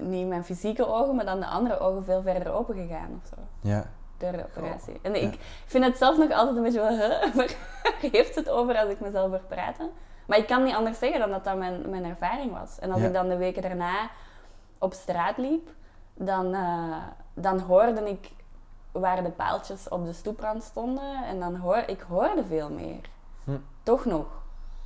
[0.00, 3.68] niet mijn fysieke ogen, maar dan de andere ogen veel verder open gegaan of zo.
[3.68, 3.86] Ja.
[4.16, 4.98] Door de operatie.
[5.02, 7.56] En ik vind het zelf nog altijd een beetje wel, huh, waar
[8.00, 9.90] heeft het over als ik mezelf hoor praten?
[10.26, 12.78] Maar ik kan niet anders zeggen dan dat dat mijn, mijn ervaring was.
[12.78, 13.06] En als Ja.
[13.06, 14.10] ik dan de weken daarna
[14.78, 15.68] op straat liep,
[16.14, 16.96] dan, eh,
[17.34, 18.30] dan hoorde ik
[18.92, 21.24] waar de paaltjes op de stoeprand stonden.
[21.24, 23.00] En dan hoor ik hoorde veel meer.
[23.44, 23.50] Hm.
[23.82, 24.26] Toch nog.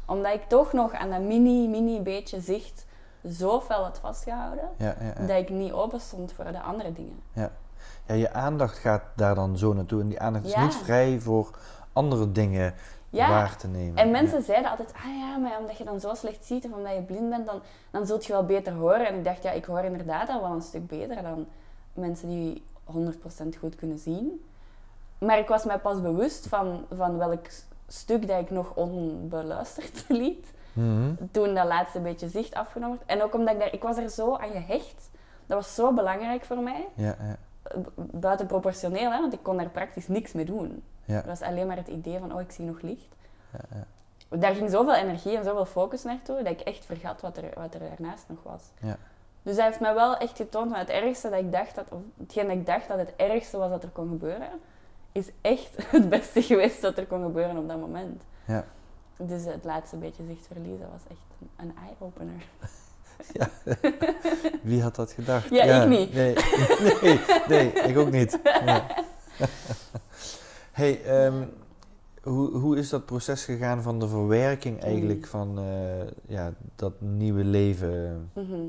[0.06, 2.86] Omdat ik toch nog aan dat mini, mini beetje zicht
[3.30, 5.26] zo fel had vastgehouden, Ja, ja, ja.
[5.26, 7.20] dat ik niet open stond voor de andere dingen.
[7.32, 7.50] Ja.
[8.06, 10.00] ja, je aandacht gaat daar dan zo naartoe.
[10.00, 11.50] En die aandacht is niet vrij voor
[11.92, 12.74] andere dingen
[13.10, 13.28] Ja.
[13.28, 13.96] waar te nemen.
[13.96, 16.94] En mensen zeiden altijd, ah ja, maar omdat je dan zo slecht ziet of omdat
[16.94, 17.60] je blind bent, dan,
[17.90, 19.06] dan zult je wel beter horen.
[19.06, 21.46] En ik dacht, ja, ik hoor inderdaad al wel een stuk beter dan
[21.92, 22.62] mensen die
[22.92, 24.44] 100% goed kunnen zien.
[25.18, 27.46] Maar ik was mij pas bewust van, van welk
[27.88, 30.52] stuk dat ik nog onbeluisterd liet.
[30.72, 31.14] Mhm.
[31.30, 33.10] Toen dat laatste beetje zicht afgenomen werd.
[33.10, 35.10] En ook omdat ik daar, ik was er zo aan gehecht.
[35.46, 36.88] Dat was zo belangrijk voor mij.
[36.94, 37.36] Ja, ja,
[37.74, 40.82] Bu- Buiten proportioneel, hè, want ik kon daar praktisch niks mee doen.
[41.04, 41.14] ja.
[41.14, 43.08] Het was alleen maar het idee van, oh, ik zie nog licht.
[43.52, 43.84] Ja, ja.
[44.38, 47.74] Daar ging zoveel energie en zoveel focus naartoe, dat ik echt vergat wat er, wat
[47.74, 48.62] er daarnaast nog was.
[48.80, 48.96] Ja.
[49.42, 51.98] Dus hij heeft mij wel echt getoond van het ergste dat ik dacht dat, of
[52.18, 54.48] hetgeen dat ik dacht dat het ergste was dat er kon gebeuren,
[55.12, 58.22] is echt het beste geweest dat er kon gebeuren op dat moment.
[58.46, 58.64] Ja.
[59.16, 62.42] Dus het laatste beetje zicht verliezen was echt een- een
[64.62, 65.48] Wie had dat gedacht?
[65.50, 66.14] Ja, ik niet.
[66.14, 66.34] Nee,
[67.02, 68.38] nee, nee, ik ook niet.
[68.44, 68.86] Ja.
[70.80, 71.44] hey, ehm,
[72.22, 75.24] hoe, hoe is dat proces gegaan van de verwerking eigenlijk Mm.
[75.26, 78.30] van eh, ja, dat nieuwe leven?
[78.32, 78.60] Mhm.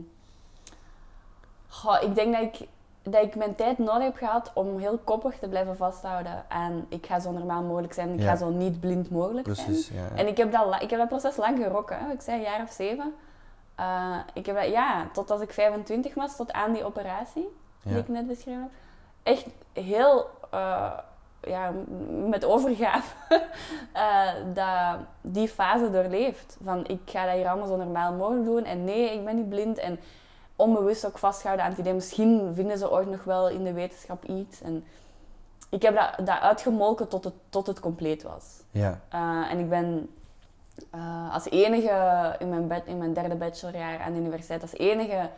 [1.67, 2.67] Goh, ik denk dat ik,
[3.03, 7.05] dat ik mijn tijd nodig heb gehad om heel koppig te blijven vasthouden aan ik
[7.05, 8.29] ga zo normaal mogelijk zijn, ik Ja.
[8.29, 9.65] ga zo niet blind mogelijk zijn.
[9.67, 10.01] Precies, ja.
[10.03, 10.15] ja.
[10.15, 11.97] En ik heb, dat, ik heb dat proces lang gerokken.
[11.99, 12.11] Hè.
[12.11, 13.13] Ik zei een jaar of zeven.
[13.79, 17.47] Eh, ik heb ja, tot als ik 25 was, tot aan die operatie
[17.83, 18.71] die ik net beschreven heb.
[19.23, 20.91] Echt heel eh,
[21.41, 21.71] ja,
[22.27, 23.15] met overgave
[23.93, 26.57] eh, dat, die fase doorleefd.
[26.63, 28.63] Van ik ga dat hier allemaal zo normaal mogelijk doen.
[28.63, 29.77] En nee, ik ben niet blind.
[29.77, 29.99] En
[30.55, 31.93] onbewust ook vastgehouden aan het idee.
[31.93, 34.61] Misschien vinden ze ooit nog wel in de wetenschap iets.
[34.61, 34.83] En
[35.69, 38.63] ik heb dat, dat uitgemolken tot het, tot het compleet was.
[38.71, 38.99] ja.
[39.49, 40.09] En ik ben
[40.95, 45.29] uh, als enige in mijn, bed- in mijn derde bachelorjaar aan de universiteit, als enige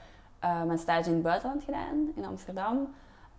[0.43, 2.93] uh, mijn stage in het buitenland gedaan, in Amsterdam.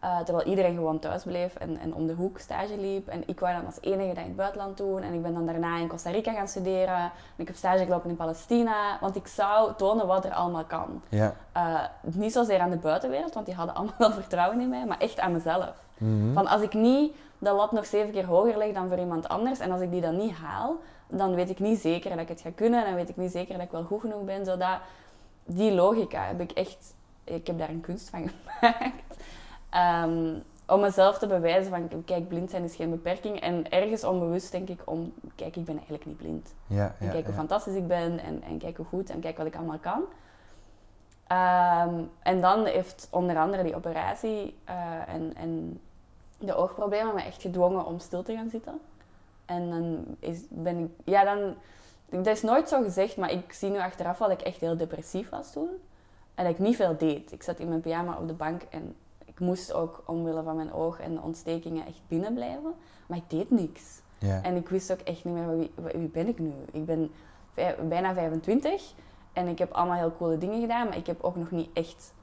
[0.05, 3.09] Uh, terwijl iedereen gewoon thuis bleef en, en om de hoek stage liep.
[3.09, 5.03] En ik wou dan als enige dat in het buitenland doen.
[5.03, 6.97] En ik ben dan daarna in Costa Rica gaan studeren.
[6.97, 8.99] En ik heb stage gelopen in Palestina.
[9.01, 11.03] Want ik zou tonen wat er allemaal kan.
[11.09, 11.35] ja.
[11.57, 14.87] Uh, niet zozeer aan de buitenwereld, want die hadden allemaal wel vertrouwen in mij.
[14.87, 15.85] Maar echt aan mezelf.
[15.99, 16.33] Mhm.
[16.33, 19.59] Van als ik niet de lat nog zeven keer hoger leg dan voor iemand anders
[19.59, 20.77] en als ik die dan niet haal,
[21.17, 23.31] dan weet ik niet zeker dat ik het ga kunnen en dan weet ik niet
[23.31, 24.45] zeker dat ik wel goed genoeg ben.
[24.45, 24.79] Zodat
[25.45, 26.95] die logica heb ik echt,
[27.25, 29.17] ik heb daar een kunst van gemaakt.
[29.71, 30.35] Ehm,
[30.67, 33.41] om mezelf te bewijzen van, kijk, blind zijn is geen beperking.
[33.41, 36.55] En ergens onbewust denk ik om, kijk, ik ben eigenlijk niet blind.
[36.67, 37.39] ja, En ja, kijk hoe ja.
[37.39, 40.03] fantastisch ik ben en, en kijk hoe goed en kijk wat ik allemaal kan.
[41.27, 45.81] Ehm, en dan heeft onder andere die operatie eh, en, en
[46.39, 48.81] de oogproblemen me echt gedwongen om stil te gaan zitten.
[49.45, 51.55] En dan is, ben ik, ja dan,
[52.23, 55.29] dat is nooit zo gezegd, maar ik zie nu achteraf dat ik echt heel depressief
[55.29, 55.69] was toen.
[56.35, 57.33] En dat ik niet veel deed.
[57.33, 60.73] Ik zat in mijn pyjama op de bank en ik moest ook omwille van mijn
[60.73, 62.75] oog en de ontstekingen echt binnen blijven.
[63.07, 64.01] Maar ik deed niks.
[64.43, 66.53] En ik wist ook echt niet meer wie, wie ben ik nu.
[66.73, 67.11] Ik ben
[67.89, 68.95] bijna 25
[69.33, 72.15] en ik heb allemaal heel coole dingen gedaan, maar ik heb ook nog niet echt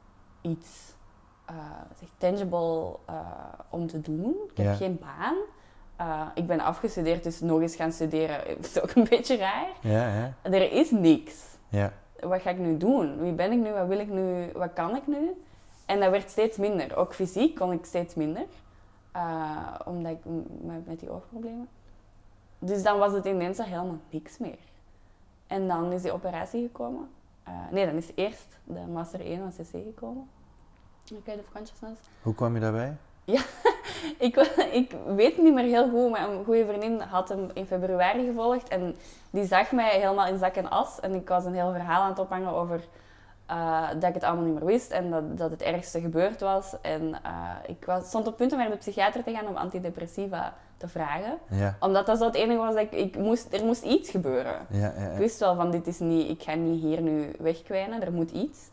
[0.42, 0.90] iets
[2.00, 3.16] zeg, tangible eh,
[3.70, 4.36] om te doen.
[4.50, 5.36] Ik heb geen baan.
[6.00, 9.68] Eh, ik ben afgestudeerd, dus nog eens gaan studeren is ook een beetje raar.
[9.82, 11.44] Ja, ja, Er is niks.
[11.70, 11.94] ja.
[12.20, 13.20] Wat ga ik nu doen?
[13.20, 13.72] Wie ben ik nu?
[13.72, 14.52] Wat wil ik nu?
[14.54, 15.32] Wat kan ik nu?
[15.86, 16.96] En dat werd steeds minder.
[16.96, 18.46] Ook fysiek kon ik steeds minder.
[19.12, 20.18] Eh, omdat ik
[20.86, 21.68] met, die oogproblemen.
[22.60, 24.58] Dus dan was het ineens al helemaal niks meer.
[25.48, 27.10] En dan is die operatie gekomen.
[27.44, 30.30] Eh, nee, dan is eerst de Master 1 van CC gekomen.
[31.06, 32.02] Creative Consciousness.
[32.22, 32.96] Hoe kwam je daarbij?
[34.28, 34.36] ik,
[34.82, 38.68] ik weet niet meer heel goed, maar een goede vriendin had hem in februari gevolgd.
[38.68, 38.96] En
[39.30, 41.00] die zag mij helemaal in zak en as.
[41.00, 42.82] En ik was een heel verhaal aan het ophangen over
[43.46, 44.92] eh, dat ik het allemaal niet meer wist.
[44.92, 46.76] En dat, dat het ergste gebeurd was.
[46.82, 47.32] En eh,
[47.68, 51.38] ik was, stond op punt om naar de psychiater te gaan om antidepressiva te vragen.
[51.50, 52.92] Ja, Omdat dat zo het enige was dat ik...
[52.92, 54.56] ik moest, er moest iets gebeuren.
[54.70, 55.12] ja, ja.
[55.12, 56.30] Ik wist wel van, dit is niet...
[56.30, 58.04] Ik ga niet hier nu wegkwijnen.
[58.04, 58.70] Er moet iets.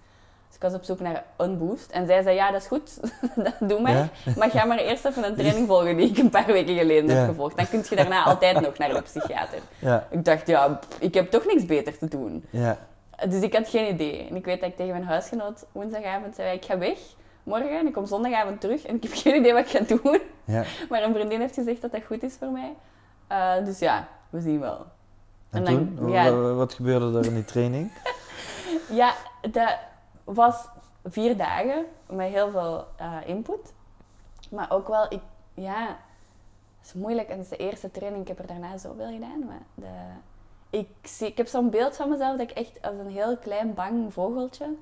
[0.57, 1.91] Dus ik was op zoek naar een boost.
[1.91, 2.99] En zij zei, ja, dat is goed.
[3.47, 3.93] dat doe maar.
[3.93, 4.09] Ja?
[4.37, 7.15] Maar ga maar eerst even een training volgen die ik een paar weken geleden Ja.
[7.17, 7.57] heb gevolgd.
[7.57, 9.59] Dan kun je daarna altijd nog naar de psychiater.
[9.79, 12.45] Ja, Ik dacht, ja, pff, ik heb toch niks beter te doen.
[12.51, 12.79] ja,
[13.29, 14.27] Dus ik had geen idee.
[14.31, 16.99] En ik weet dat ik tegen mijn huisgenoot woensdagavond zei, ik ga weg
[17.43, 20.21] morgen en ik kom zondagavond terug en ik heb geen idee wat ik ga doen.
[20.45, 20.65] ja.
[20.91, 22.75] Maar een vriendin heeft gezegd dat dat goed is voor mij.
[23.27, 24.87] Eh, dus ja, we zien wel.
[25.51, 26.57] En, toen?
[26.57, 27.91] Wat gebeurde er in die training?
[28.91, 29.15] Ja,
[29.51, 29.77] dat
[30.35, 30.69] was
[31.05, 33.73] vier dagen met heel veel eh, input.
[34.51, 35.21] Maar ook wel, ik,
[35.55, 35.87] ja,
[36.79, 37.29] het is moeilijk.
[37.29, 39.45] En het is de eerste training, ik heb er daarna zoveel gedaan.
[39.47, 39.91] Maar de,
[40.71, 43.75] ik, zie, ik heb zo'n beeld van mezelf dat ik echt als een heel klein
[43.75, 44.75] bang vogeltje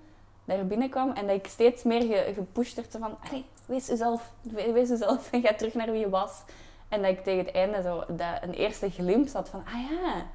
[0.45, 1.11] daar binnenkwam.
[1.11, 5.33] En dat ik steeds meer ge, gepusht werd van, allee, wees jezelf, we- wees jezelf
[5.33, 6.43] en ga terug naar wie je was.
[6.89, 10.27] En dat ik tegen het einde zo dat een eerste glimp had van, ah ja,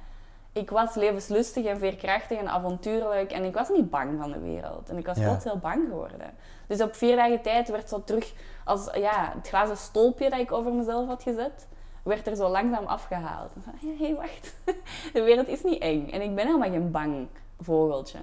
[0.52, 3.32] ik was levenslustig en veerkrachtig en avontuurlijk.
[3.32, 4.88] En ik was niet bang van de wereld.
[4.88, 5.24] En ik was Ja.
[5.28, 6.34] plots heel bang geworden.
[6.66, 8.32] Dus op vier dagen tijd werd zo terug,
[8.64, 11.66] als ja, het glazen stolpje dat ik over mezelf had gezet,
[12.02, 13.50] werd er zo langzaam afgehaald.
[13.54, 14.56] En van, hé, hey, wacht.
[15.12, 16.10] De wereld is niet eng.
[16.10, 17.26] En ik ben helemaal geen bang
[17.60, 18.18] vogeltje.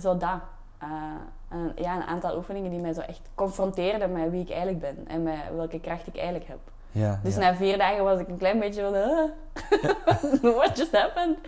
[0.00, 0.40] Zo dat.
[0.78, 0.88] Eh,
[1.50, 5.04] een, ja, een aantal oefeningen die mij zo echt confronteerden met wie ik eigenlijk ben.
[5.08, 6.58] En met welke kracht ik eigenlijk heb.
[6.92, 7.40] Ja, Dus ja.
[7.40, 8.94] na vier dagen was ik een klein beetje van...
[8.94, 9.30] "Ah,
[10.56, 11.38] what just happened?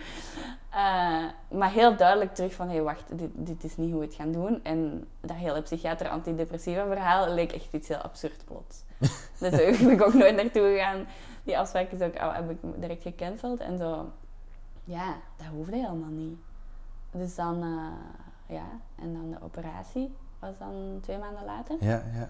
[0.69, 1.23] Eh,
[1.57, 2.67] maar heel duidelijk terug van...
[2.67, 4.59] Hé, hey, wacht, dit, dit is niet hoe we het gaan doen.
[4.63, 8.83] En dat hele psychiater antidepressiva verhaal leek echt iets heel absurd plots.
[9.39, 11.05] dus daar ben ik ook nooit naartoe gegaan.
[11.43, 13.59] Die afspraak is ook, oh, heb ik direct gecanceld.
[13.59, 14.11] En zo...
[14.83, 16.37] Ja, dat hoefde helemaal niet.
[17.11, 17.61] Dus dan...
[17.63, 21.75] eh, ja, en dan de operatie was dan twee maanden later.
[21.79, 22.29] Ja, ja.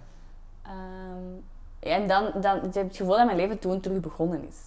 [0.62, 1.55] Ehm, ja,
[1.91, 4.58] en dan, dan ik heb het gevoel dat mijn leven toen terug begonnen is.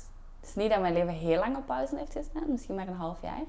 [0.41, 2.95] Het is niet dat mijn leven heel lang op pauze heeft gestaan, misschien maar een
[2.95, 3.43] half jaar.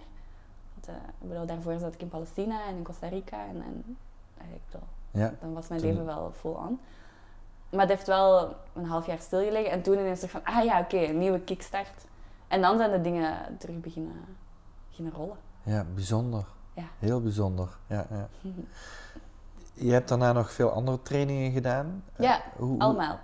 [0.73, 3.97] Want, eh, ik bedoel, daarvoor zat ik in Palestina en in Costa Rica en, en
[4.37, 4.81] eigenlijk wel,
[5.23, 5.33] ja.
[5.41, 6.79] dan was mijn Toen- leven wel vol aan.
[7.69, 10.79] Maar het heeft wel een half jaar stilgelegen en toen ineens dacht van, ah ja,
[10.79, 12.05] oké, een nieuwe kickstart.
[12.47, 14.25] En dan zijn de dingen terug beginnen,
[14.89, 15.37] beginnen rollen.
[15.63, 16.45] Ja, bijzonder.
[16.73, 16.83] Ja.
[16.99, 17.77] Heel bijzonder.
[17.87, 18.27] Ja, ja.
[19.79, 22.03] Je hebt daarna nog veel andere trainingen gedaan.
[22.15, 23.19] Eh, Ja, hoe- hoe- Allemaal.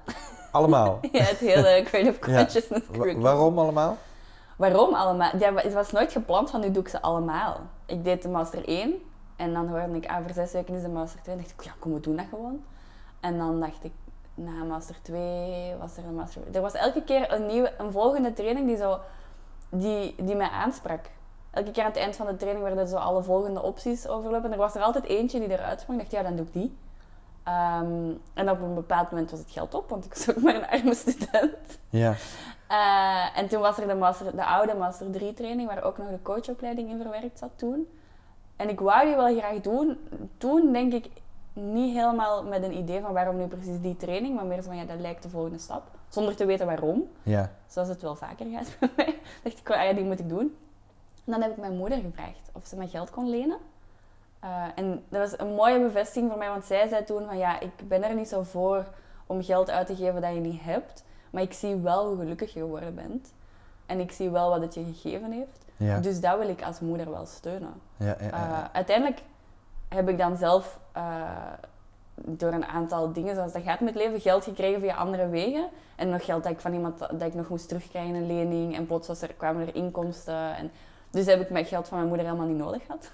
[0.52, 1.00] Allemaal.
[1.12, 2.38] ja, het hele Creative Ja.
[2.38, 3.22] Consciousness curriculum.
[3.22, 3.98] waarom allemaal?
[4.58, 5.32] Waarom allemaal?
[5.39, 7.60] Ja, het was nooit gepland van nu doe ik ze allemaal.
[7.86, 8.94] Ik deed de master 1
[9.36, 11.36] en dan hoorde ik, ah, voor zes weken is de master 2.
[11.36, 12.63] En dacht ik, ja, kom, we doen dat gewoon.
[13.20, 13.91] En dan dacht ik,
[14.34, 16.41] na master 2 was er een master...
[16.52, 19.00] Er was elke keer een, nieuwe, een volgende training die, zo,
[19.70, 21.00] die, die mij aansprak.
[21.56, 24.46] Elke keer aan het eind van de training werden zo alle volgende opties overlopen.
[24.46, 26.00] En er was er altijd eentje die eruit sprong.
[26.02, 26.78] Ik dacht, ja, dan doe ik die.
[27.44, 30.56] Ehm, en op een bepaald moment was het geld op, want ik was ook maar
[30.56, 31.80] een arme student.
[31.89, 32.13] Ja,
[32.68, 36.08] Eh, en toen was er de, master, de oude Master 3 training, waar ook nog
[36.10, 37.88] de coachopleiding in verwerkt zat toen.
[38.56, 39.98] En ik wou die wel graag doen.
[40.38, 41.10] Toen denk ik
[41.54, 44.84] niet helemaal met een idee van waarom nu precies die training, maar meer van ja,
[44.86, 45.84] dat lijkt de volgende stap.
[46.10, 49.20] Zonder te weten waarom, ja, zoals het wel vaker gaat bij mij.
[49.44, 50.56] dacht ik, ah ja, die moet ik doen.
[51.25, 53.57] En dan heb ik mijn moeder gevraagd of ze mij geld kon lenen.
[54.39, 57.59] Eh, en dat was een mooie bevestiging voor mij, want zij zei toen van ja,
[57.59, 58.85] ik ben er niet zo voor
[59.25, 61.03] om geld uit te geven dat je niet hebt.
[61.29, 63.33] Maar ik zie wel hoe gelukkig je geworden bent.
[63.85, 65.65] En ik zie wel wat het je gegeven heeft.
[65.77, 65.99] ja.
[65.99, 67.73] Dus dat wil ik als moeder wel steunen.
[67.97, 69.21] ja, ja, Eh, uiteindelijk
[69.89, 71.31] heb ik dan zelf eh,
[72.13, 75.67] door een aantal dingen, zoals dat gaat met leven, geld gekregen via andere wegen.
[75.95, 78.75] En nog geld dat ik van iemand dat ik nog moest terugkrijgen, een lening.
[78.75, 80.55] En plots was er, kwamen er inkomsten.
[80.55, 80.71] En,
[81.15, 83.12] dus heb ik mijn geld van mijn moeder helemaal niet nodig gehad.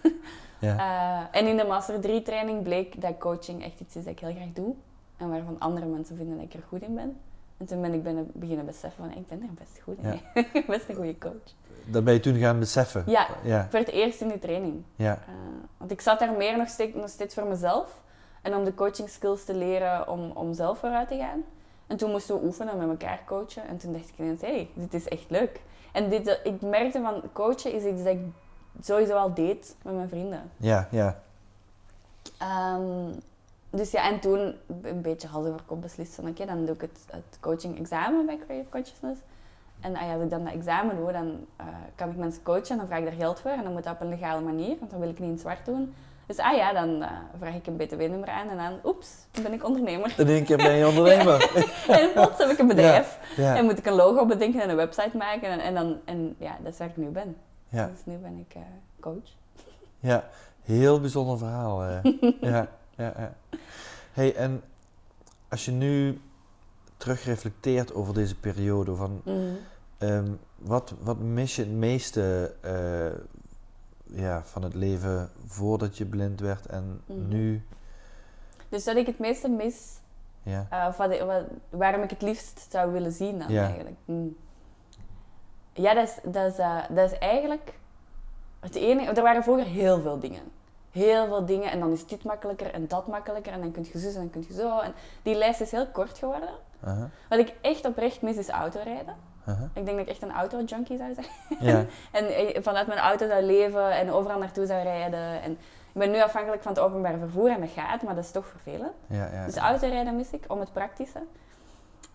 [0.60, 0.76] ja.
[1.32, 4.20] Eh, en in de Master 3 training bleek dat coaching echt iets is dat ik
[4.20, 4.74] heel graag doe.
[5.18, 7.18] En waarvan andere mensen vinden dat ik er goed in ben.
[7.58, 10.20] En toen ben ik beginnen beseffen van, ik ben er best goed in.
[10.44, 11.54] ik ben best een goede coach.
[11.86, 13.04] Dat ben je toen gaan beseffen.
[13.08, 13.28] Ja.
[13.44, 14.84] Ja, Voor het eerst in die training.
[14.96, 15.34] ja, Eh,
[15.78, 18.02] want ik zat daar meer nog steeds, nog steeds voor mezelf.
[18.42, 21.44] En om de coaching skills te leren om, om zelf vooruit te gaan.
[21.88, 23.68] En toen moesten we oefenen met elkaar coachen.
[23.68, 25.62] En toen dacht ik ineens, hé, hey, dit is echt leuk.
[25.92, 28.22] En dit, eh, ik merkte van, coachen is iets dat ik
[28.82, 30.52] sowieso al deed met mijn vrienden.
[30.58, 31.22] ja, ja.
[32.38, 33.12] Ehm,
[33.70, 36.82] dus ja, en toen een beetje hals over kop beslist van oké, dan doe ik
[36.82, 39.22] het, het coaching examen bij Creative Consciousness.
[39.80, 42.70] En ah ja, als ik dan dat examen doe, dan eh, kan ik mensen coachen
[42.70, 43.52] en dan vraag ik daar geld voor.
[43.52, 45.66] En dan moet dat op een legale manier, want dan wil ik niet in zwart
[45.66, 45.94] doen.
[46.28, 49.08] Dus ah ja, dan eh, vraag ik een btw-nummer aan en dan, oeps,
[49.42, 50.14] ben ik ondernemer.
[50.18, 51.52] In één keer ben je ondernemer.
[51.88, 53.20] en plots heb ik een bedrijf.
[53.36, 53.56] Ja.
[53.58, 55.50] En moet ik een logo bedenken en een website maken.
[55.50, 57.36] En, en, dan, en ja, dat is waar ik nu ben.
[57.70, 57.88] Ja.
[57.88, 58.62] Dus nu ben ik eh,
[59.00, 59.30] coach.
[60.00, 60.28] Ja,
[60.62, 61.84] heel bijzonder verhaal.
[61.84, 62.04] eh.
[62.42, 63.34] ja, ja, ja.
[64.12, 64.62] Hey, en
[65.50, 66.22] als je nu
[66.98, 69.36] terugreflecteert over deze periode, van, Mhm.
[69.98, 72.54] ehm, wat, wat mis je het meeste
[74.14, 77.28] ja, van het leven voordat je blind werd en Mhm.
[77.28, 77.66] nu?
[78.70, 80.00] Dus dat ik het meeste mis,
[80.44, 83.64] Ja, eh, of wat, wat- waarom ik het liefst zou willen zien dan Ja.
[83.66, 83.96] eigenlijk.
[84.06, 84.36] Hmm.
[85.74, 87.74] Ja, dat is, dat, is, eh, dat is eigenlijk
[88.60, 89.12] het enige.
[89.12, 90.42] Er waren vroeger heel veel dingen.
[90.92, 94.00] Heel veel dingen en dan is dit makkelijker en dat makkelijker en dan kun je
[94.00, 94.80] zus en dan kun je zo.
[94.80, 94.94] En
[95.24, 96.50] die lijst is heel kort geworden.
[97.30, 99.16] Wat ik echt oprecht mis is autorijden.
[99.46, 99.70] Aha.
[99.74, 101.28] Ik denk dat ik echt een auto-junkie zou zijn.
[101.60, 101.86] Ja,
[102.20, 105.42] En eh, vanuit mijn auto zou leven en overal naartoe zou rijden.
[105.42, 108.32] En ik ben nu afhankelijk van het openbaar vervoer en dat gaat, maar dat is
[108.32, 108.94] toch vervelend.
[109.08, 109.46] ja, ja.
[109.46, 111.20] Dus autorijden mis ik, om het praktische.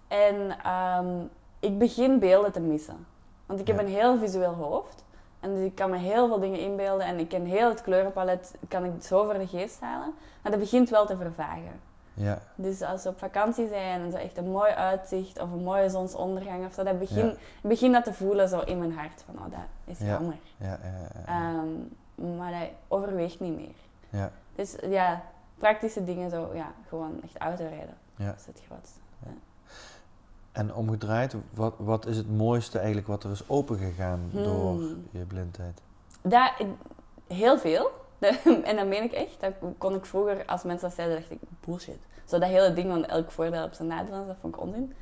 [0.09, 1.07] En ehm,
[1.61, 3.07] ik begin beelden te missen.
[3.47, 5.05] Want ik heb een heel visueel hoofd.
[5.41, 7.07] En dus ik kan me heel veel dingen inbeelden.
[7.07, 10.15] En ik ken heel het kleurenpalet, kan ik zo voor de geest halen.
[10.43, 11.81] Maar dat begint wel te vervagen.
[12.17, 15.63] Ja, Dus als we op vakantie zijn en zo echt een mooi uitzicht of een
[15.63, 17.35] mooie zonsondergang of zo, dan begin, Ja.
[17.63, 19.23] begin dat te voelen zo in mijn hart.
[19.27, 20.07] Van, oh, dat is Ja.
[20.07, 20.37] jammer.
[20.57, 21.59] ja, ja, ja, ja.
[21.59, 23.75] Ehm, maar dat overweegt niet meer.
[24.11, 25.23] ja, Dus ja,
[25.59, 27.95] praktische dingen zo, ja, gewoon echt autorijden.
[28.17, 28.27] ja.
[28.27, 28.99] Dat is het grootste.
[30.53, 35.07] En omgedraaid, wat, wat is het mooiste eigenlijk wat er is opengegaan door Hmm.
[35.11, 35.81] je blindheid?
[36.23, 36.53] Dat,
[37.27, 37.91] heel veel.
[38.69, 39.41] en dat meen ik echt.
[39.41, 41.99] Dat kon ik vroeger, als mensen dat zeiden, dacht ik, bullshit.
[42.25, 44.95] Zo dat hele ding van elk voordeel op zijn nadeel, dat vond ik onzin.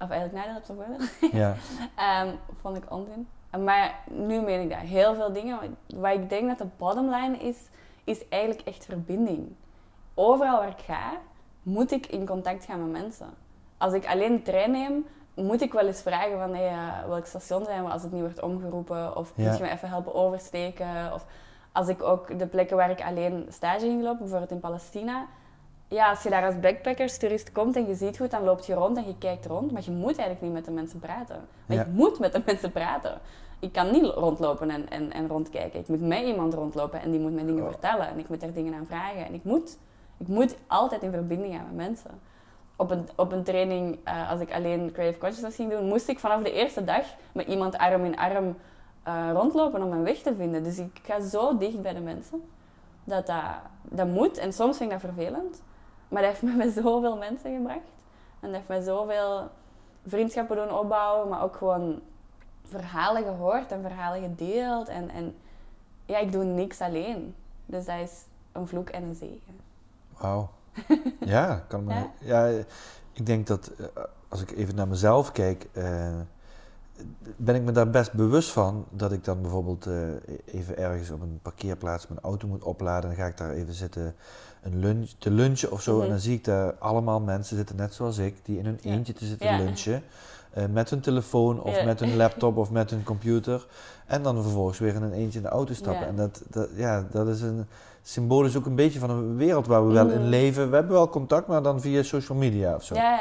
[0.00, 1.30] Of eigenlijk nadeel op zijn voordeel.
[1.40, 1.54] Ja,
[1.96, 3.28] Ehm, vond ik onzin.
[3.64, 4.78] Maar nu meen ik dat.
[4.78, 5.76] Heel veel dingen.
[5.86, 7.56] Wat ik denk dat de bottomline is,
[8.04, 9.54] is eigenlijk echt verbinding.
[10.14, 11.10] Overal waar ik ga,
[11.62, 13.26] moet ik in contact gaan met mensen.
[13.78, 17.26] Als ik alleen de trein neem, moet ik wel eens vragen van hey, eh, welk
[17.26, 19.16] station zijn we als het niet wordt omgeroepen.
[19.16, 19.48] Of Ja.
[19.48, 21.12] moet je me even helpen oversteken.
[21.14, 21.26] Of
[21.76, 25.26] als ik ook de plekken waar ik alleen stage ging lopen, bijvoorbeeld in Palestina.
[25.88, 28.96] Ja, als je daar als backpackers-toerist komt en je ziet goed, dan loop je rond
[28.96, 29.72] en je kijkt rond.
[29.72, 31.40] Maar je moet eigenlijk niet met de mensen praten.
[31.66, 31.82] Maar Ja.
[31.82, 33.18] ik moet met de mensen praten.
[33.60, 35.80] Ik kan niet rondlopen en, en, en rondkijken.
[35.80, 37.68] Ik moet met iemand rondlopen en die moet mij dingen Oh.
[37.70, 38.08] vertellen.
[38.08, 39.26] En ik moet daar dingen aan vragen.
[39.26, 39.78] En ik moet,
[40.16, 42.10] ik moet altijd in verbinding gaan met mensen.
[42.76, 46.18] Op een, op een training, eh, als ik alleen Creative Consciousness ging doen, moest ik
[46.18, 48.56] vanaf de eerste dag met iemand arm in arm
[49.06, 50.62] eh, rondlopen om mijn weg te vinden.
[50.62, 52.42] Dus ik ga zo dicht bij de mensen.
[53.04, 53.42] Dat, dat
[53.82, 54.38] dat moet.
[54.38, 55.62] En soms vind ik dat vervelend.
[56.08, 57.94] Maar dat heeft me bij zoveel mensen gebracht.
[58.40, 59.50] En dat heeft mij zoveel
[60.06, 61.28] vriendschappen doen opbouwen.
[61.28, 62.00] Maar ook gewoon
[62.62, 64.88] verhalen gehoord en verhalen gedeeld.
[64.88, 65.34] En, en
[66.04, 67.34] ja, ik doe niks alleen.
[67.66, 69.60] Dus dat is een vloek en een zegen.
[70.18, 70.48] wauw.
[71.20, 72.46] Ja, kan me, ja.
[73.12, 73.86] ik denk dat eh,
[74.28, 76.20] als ik even naar mezelf kijk, eh,
[77.36, 79.94] ben ik me daar best bewust van dat ik dan bijvoorbeeld eh,
[80.44, 83.10] even ergens op een parkeerplaats mijn auto moet opladen.
[83.10, 84.14] Dan ga ik daar even zitten
[84.62, 85.94] een lunch, te lunchen of zo.
[85.94, 86.02] Mhm.
[86.04, 88.90] En dan zie ik daar allemaal mensen zitten, net zoals ik, die in hun Ja.
[88.90, 89.56] eentje te zitten Ja.
[89.56, 90.02] lunchen.
[90.52, 91.84] eh, met hun telefoon of Ja.
[91.84, 93.66] met hun laptop of met hun computer.
[94.06, 96.06] En dan vervolgens weer in een eentje in de auto stappen.
[96.06, 97.66] En dat, dat, ja, dat is een
[98.02, 100.28] symbolisch ook een beetje van een wereld waar we wel in Mhm.
[100.28, 100.68] leven.
[100.70, 102.94] We hebben wel contact, maar dan via social media of zo.
[102.94, 103.20] Ja, ja.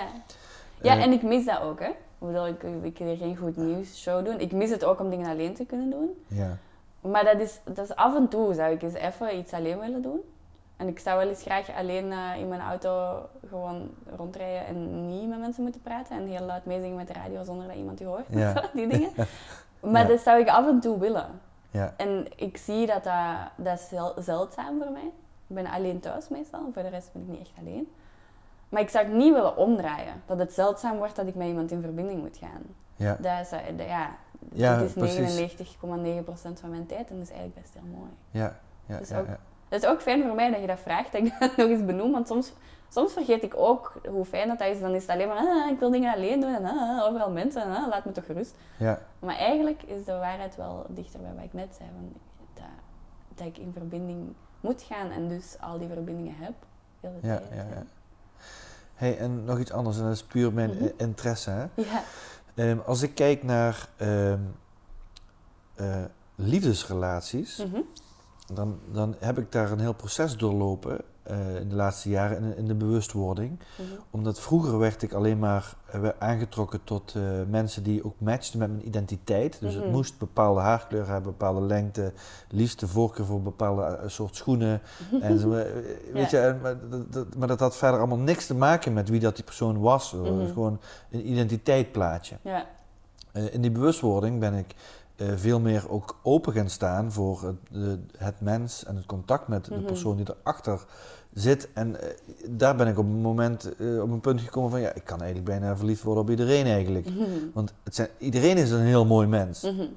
[0.82, 1.80] ja Eh, en ik mis dat ook.
[1.80, 1.90] Hè.
[2.20, 4.40] Ik ik, hier geen goed nieuws show doen.
[4.40, 6.24] Ik mis het ook om dingen alleen te kunnen doen.
[6.28, 6.58] ja.
[7.02, 10.02] Maar dat is, dat is af en toe zou ik eens even iets alleen willen
[10.02, 10.20] doen.
[10.78, 15.30] En ik zou wel eens graag alleen eh, in mijn auto gewoon rondrijden en niet
[15.30, 16.18] met mensen moeten praten.
[16.18, 18.26] En heel luid meezingen met de radio zonder dat iemand je hoort.
[18.30, 18.54] Ja.
[18.74, 19.10] Die dingen.
[19.80, 20.08] Maar Ja.
[20.08, 21.28] dat zou ik af en toe willen.
[21.72, 21.94] Ja.
[21.98, 23.90] En ik zie dat dat, dat is
[24.26, 25.12] zeldzaam voor mij.
[25.48, 26.70] Ik ben alleen thuis meestal.
[26.74, 27.88] Voor de rest ben ik niet echt alleen.
[28.70, 30.14] Maar ik zou het niet willen omdraaien.
[30.26, 32.62] Dat het zeldzaam wordt dat ik met iemand in verbinding moet gaan.
[32.96, 33.18] Ja.
[33.20, 34.16] Dat is, eh, dat- ja,
[34.54, 35.36] Ja, het is precies.
[35.36, 38.10] 99,9% van mijn tijd en dat is eigenlijk best heel mooi.
[38.32, 38.60] Ja.
[38.86, 38.98] Ja.
[38.98, 39.38] Dus ja, ook- ja.
[39.70, 41.86] Het is ook fijn voor mij dat je dat vraagt, dat ik dat nog eens
[41.86, 42.12] benoem.
[42.12, 42.54] Want soms,
[42.90, 44.80] soms vergeet ik ook hoe fijn dat, dat is.
[44.80, 47.62] Dan is het alleen maar, ah, ik wil dingen alleen doen en ah, overal mensen,
[47.62, 48.56] en, ah, laat me toch gerust.
[48.78, 49.00] Ja.
[49.20, 51.90] Maar eigenlijk is de waarheid wel dichter bij wat ik net zei.
[51.96, 52.14] Van,
[52.54, 52.64] dat,
[53.36, 56.54] dat ik in verbinding moet gaan en dus al die verbindingen heb.
[57.00, 57.50] Heel de Ja, tijd.
[57.54, 57.84] ja, ja.
[58.96, 60.88] Hey, en nog iets anders, en dat is puur mijn Mhm.
[60.98, 61.50] interesse.
[61.50, 61.66] Hè?
[61.82, 62.04] Ja.
[62.56, 64.40] Ehm, als ik kijk naar ehm,
[65.76, 66.04] eh,
[66.36, 67.82] liefdesrelaties, Mhm.
[68.54, 72.58] dan, dan heb ik daar een heel proces doorlopen uh, in de laatste jaren in,
[72.58, 73.60] in de bewustwording.
[73.76, 73.88] Mhm.
[74.12, 78.70] Omdat vroeger werd ik alleen maar uh, aangetrokken tot uh, mensen die ook matchten met
[78.70, 79.60] mijn identiteit.
[79.60, 79.92] Dus het mhm.
[79.92, 82.14] moest bepaalde haarkleur hebben, bepaalde lengte,
[82.50, 84.82] liefst de voorkeur voor bepaalde soort schoenen.
[85.22, 85.50] en zo,
[86.14, 86.76] weet je, maar,
[87.10, 90.14] dat, maar dat had verder allemaal niks te maken met wie dat die persoon was.
[90.14, 90.48] Mm -hmm.
[90.48, 90.80] Gewoon
[91.12, 92.36] een identiteitplaatje.
[92.42, 92.66] Ja.
[93.52, 94.76] in die bewustwording ben ik
[95.18, 99.66] uh, veel meer ook open gaan staan voor het, het mens en het contact met
[99.66, 99.86] de mhm.
[99.86, 100.86] persoon die erachter
[101.36, 101.68] zit.
[101.74, 101.96] En uh,
[102.50, 105.22] daar ben ik op een moment uh, op een punt gekomen van ja, ik kan
[105.22, 107.10] eigenlijk bijna verliefd worden op iedereen eigenlijk.
[107.10, 107.24] Mhm.
[107.54, 109.62] Want het zijn, iedereen is een heel mooi mens.
[109.62, 109.90] Mm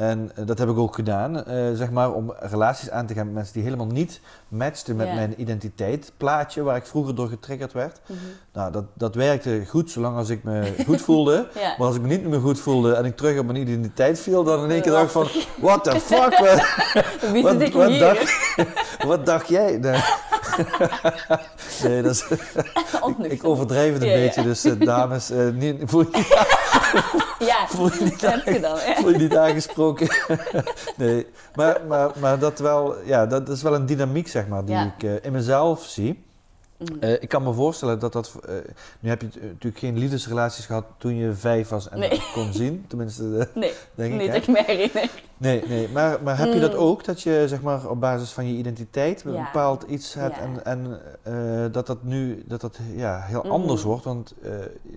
[0.00, 1.42] en eh, dat heb ik ook gedaan, uh,
[1.74, 5.40] zeg maar, om relaties aan te gaan met mensen die helemaal niet matchten met mijn
[5.40, 8.00] identiteitsplaatje, waar ik vroeger door getriggerd werd.
[8.06, 8.18] Mhm.
[8.52, 11.48] Nou, dat, dat werkte goed zolang als ik me goed voelde.
[11.78, 14.44] Maar als ik me niet meer goed voelde en ik terug op mijn identiteit viel,
[14.44, 15.28] dan in één keer dacht ik van,
[15.66, 16.38] what the fuck?
[16.38, 18.34] wat, wat, dacht,
[19.06, 19.76] wat dacht jij?
[19.76, 20.00] Nee.
[21.82, 22.24] nee, dat is,
[23.18, 26.28] ik, ik, overdrijf het een beetje, dus uh, dames, uh, niet, voel je niet,
[27.48, 29.89] ja, voel je niet, gedaan, voel je niet aangesproken.
[30.96, 34.76] nee, maar, maar, maar dat, wel, ja, dat is wel een dynamiek zeg maar, die
[34.76, 36.24] ik uh, in mezelf zie.
[37.00, 38.34] Uh, ik kan me voorstellen dat dat.
[38.48, 38.54] Uh,
[39.00, 42.22] nu heb je natuurlijk geen liefdesrelaties gehad toen je vijf was en nee.
[42.34, 42.84] kon zien.
[42.88, 44.32] Tenminste, uh, nee, denk niet ik.
[44.32, 45.10] Niet ik me herinner.
[45.36, 45.88] Nee, nee.
[45.88, 46.78] Maar, maar heb je dat mm.
[46.78, 47.04] ook?
[47.04, 50.42] Dat je zeg maar op basis van je identiteit een bepaald iets hebt ja.
[50.42, 53.50] en, en dat dat nu dat dat, ja, heel mm.
[53.50, 54.04] anders wordt?
[54.04, 54.34] Want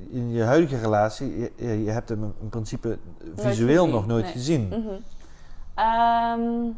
[0.09, 2.97] in je huidige relatie, je, je hebt hem in principe
[3.35, 4.31] visueel nog nooit nee.
[4.31, 4.65] gezien.
[4.65, 4.99] Mm -hmm.
[6.39, 6.77] um,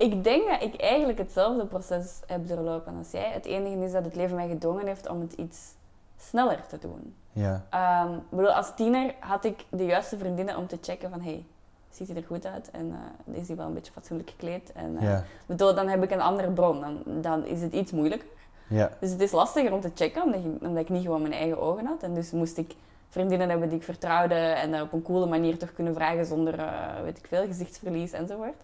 [0.00, 3.30] ik denk dat ik eigenlijk hetzelfde proces heb doorlopen als jij.
[3.30, 5.74] Het enige is dat het leven mij gedwongen heeft om het iets
[6.16, 7.14] sneller te doen.
[7.32, 7.64] Ja.
[8.04, 11.20] Um, bedoel, als tiener had ik de juiste vriendinnen om te checken van...
[11.20, 11.44] Hey,
[11.90, 14.72] ziet hij er goed uit en uh, is hij wel een beetje fatsoenlijk gekleed.
[14.72, 15.24] En, uh, ja.
[15.46, 16.80] bedoel, dan heb ik een andere bron.
[16.80, 18.28] Dan, dan is het iets moeilijker.
[18.68, 18.90] Ja.
[19.00, 21.60] Dus het is lastiger om te checken, omdat, ik, omdat ik niet gewoon mijn eigen
[21.60, 22.02] ogen had.
[22.02, 22.74] En dus moest ik
[23.08, 27.00] vriendinnen hebben die ik vertrouwde en op een coole manier toch kunnen vragen zonder, uh,
[27.02, 28.56] weet ik veel, gezichtsverlies enzovoort.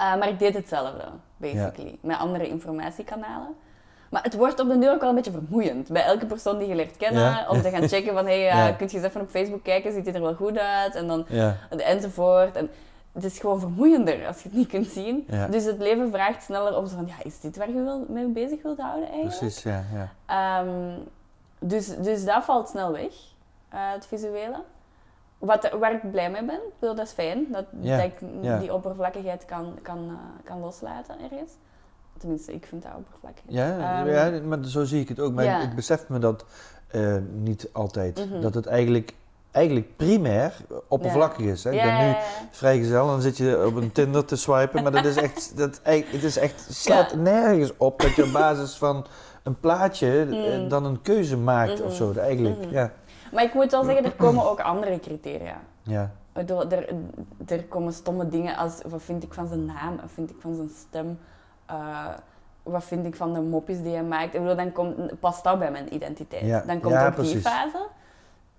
[0.00, 1.04] Uh, maar ik deed hetzelfde,
[1.36, 1.98] basically.
[2.00, 3.54] Met andere informatiekanalen.
[4.10, 5.88] Maar het wordt op de duur ook wel een beetje vermoeiend.
[5.88, 7.48] Bij elke persoon die je leert kennen.
[7.48, 9.92] Om te gaan checken van, hé, hey, uh, kun je eens even op Facebook kijken,
[9.92, 10.94] ziet hij er wel goed uit?
[10.94, 11.26] En dan
[11.68, 12.56] enzovoort.
[12.56, 12.70] En
[13.12, 15.28] het is gewoon vermoeiender als je het niet kunt zien.
[15.50, 18.26] Dus het leven vraagt sneller om zo van, ja, is dit waar je wil, mee
[18.26, 19.38] bezig wilt houden eigenlijk?
[19.38, 19.84] Precies, ja.
[20.28, 20.60] ja.
[20.60, 21.08] Um,
[21.58, 23.12] dus, dus dat valt snel weg,
[23.74, 24.62] uh, het visuele.
[25.44, 27.46] Wat, waar ik blij mee ben, dat is fijn.
[27.52, 28.18] Dat, dat ik
[28.60, 31.52] die oppervlakkigheid kan, kan, uh, kan loslaten ergens.
[32.18, 33.42] Tenminste, ik vind dat oppervlakkig.
[33.46, 35.32] Ja, um, ja, maar zo zie ik het ook.
[35.32, 36.44] Maar ik besef me dat
[36.92, 38.24] uh, niet altijd.
[38.24, 38.40] Mm -hmm.
[38.40, 39.14] Dat het eigenlijk,
[39.50, 40.56] eigenlijk primair
[40.88, 41.64] oppervlakkig is.
[41.64, 41.72] Hè?
[41.72, 42.14] Ik ben nu
[42.50, 44.82] vrijgezel en dan zit je op een Tinder te swipen.
[44.82, 48.74] Maar dat is echt, dat, het is echt, slaat nergens op dat je op basis
[48.74, 49.06] van
[49.42, 50.68] een plaatje mm.
[50.68, 51.86] dan een keuze maakt mm -hmm.
[51.86, 52.12] of zo.
[52.12, 52.72] Eigenlijk, -hmm.
[52.72, 52.92] ja.
[53.34, 55.60] Maar ik moet wel zeggen, er komen ook andere criteria.
[55.82, 56.10] Ja.
[56.32, 56.88] Er,
[57.46, 60.54] er komen stomme dingen als wat vind ik van zijn naam, wat vind ik van
[60.54, 61.18] zijn stem,
[61.70, 62.08] uh,
[62.62, 64.34] wat vind ik van de mopjes die hij maakt.
[64.34, 66.44] Ik bedoel, dan komt, past dat bij mijn identiteit.
[66.44, 66.60] Ja.
[66.60, 67.86] Dan komt ja, ook die fase.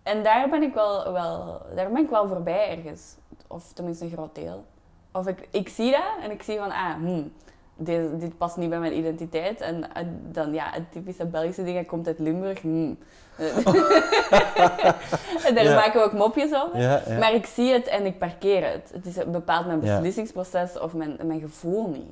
[0.04, 3.16] En daar ben ik wel, wel, daar ben ik wel voorbij ergens.
[3.48, 4.66] Of tenminste een groot deel.
[5.12, 7.34] Of ik, ik zie dat en ik zie van, ah, hmm,
[7.76, 9.62] dit, dit past niet bij mijn identiteit.
[9.62, 9.84] En
[10.32, 12.64] dan, ja, het typische Belgische dingen komt uit Limburg.
[12.64, 13.00] En
[15.56, 16.80] daar maken we ook mopjes over.
[16.80, 17.18] Ja, ja.
[17.18, 18.92] Maar ik zie het en ik parkeer het.
[18.94, 22.12] Het is, bepaalt mijn beslissingsproces of mijn, mijn gevoel niet.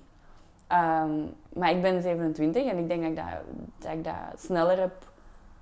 [0.71, 3.25] Um, maar ik ben 27 en ik denk dat ik dat,
[3.77, 4.93] dat, ik dat sneller heb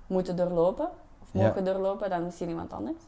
[0.06, 0.88] moeten doorlopen.
[1.22, 3.02] Of mogen doorlopen dan misschien iemand anders.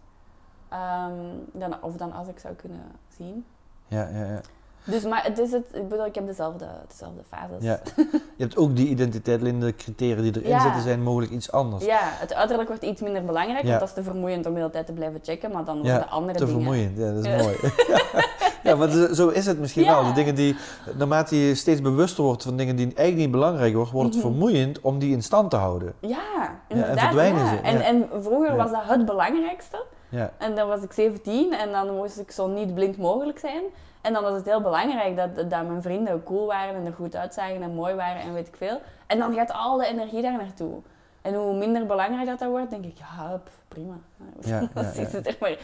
[0.72, 2.82] Um, dan, of dan als ik zou kunnen
[3.16, 3.46] zien.
[3.88, 4.40] Ja, ja, ja.
[4.84, 7.62] Dus, maar het is het, ik bedoel, ik heb dezelfde, dezelfde fases.
[7.62, 7.80] Ja.
[8.36, 11.84] Je hebt ook die identiteit, alleen de criteria die erin zitten zijn mogelijk iets anders.
[11.84, 14.72] Ja, het uiterlijk wordt iets minder belangrijk, want dat is te vermoeiend om de hele
[14.72, 16.62] tijd te blijven checken, maar dan worden andere te dingen...
[16.62, 17.56] te vermoeiend, ja, dat is mooi.
[18.64, 20.04] ja, maar zo is het misschien wel.
[20.04, 20.56] De dingen die,
[20.94, 24.32] naarmate je steeds bewuster wordt van dingen die eigenlijk niet belangrijk worden, wordt het mhm.
[24.32, 25.94] vermoeiend om die in stand te houden.
[26.00, 26.96] Ja, inderdaad.
[26.96, 27.56] en verdwijnen ze.
[27.56, 29.84] En, en vroeger was dat het belangrijkste.
[30.08, 30.30] Ja.
[30.38, 33.62] En dan was ik 17 en dan moest ik zo niet blind mogelijk zijn.
[34.04, 37.16] En dan was het heel belangrijk dat, dat mijn vrienden cool waren en er goed
[37.16, 38.80] uitzagen en mooi waren en weet ik veel.
[39.06, 40.80] En dan gaat al de energie daar naartoe.
[41.22, 43.94] En hoe minder belangrijk dat, dat wordt, denk ik, ja, prima.
[44.40, 45.34] Ja, ja, ja.
[45.40, 45.58] maar.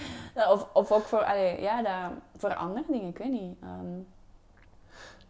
[0.50, 3.56] Of, of ook voor, allee, ja, dat, voor andere dingen, ik weet niet.
[3.62, 4.06] Um,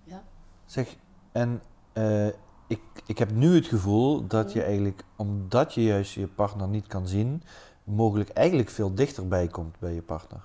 [0.05, 0.23] ja.
[0.65, 0.97] Zeg,
[1.33, 1.63] en
[1.95, 2.27] uh,
[2.67, 6.87] ik, ik heb nu het gevoel dat je eigenlijk, omdat je juist je partner niet
[6.87, 7.43] kan zien,
[7.85, 10.41] mogelijk eigenlijk veel dichterbij komt bij je partner.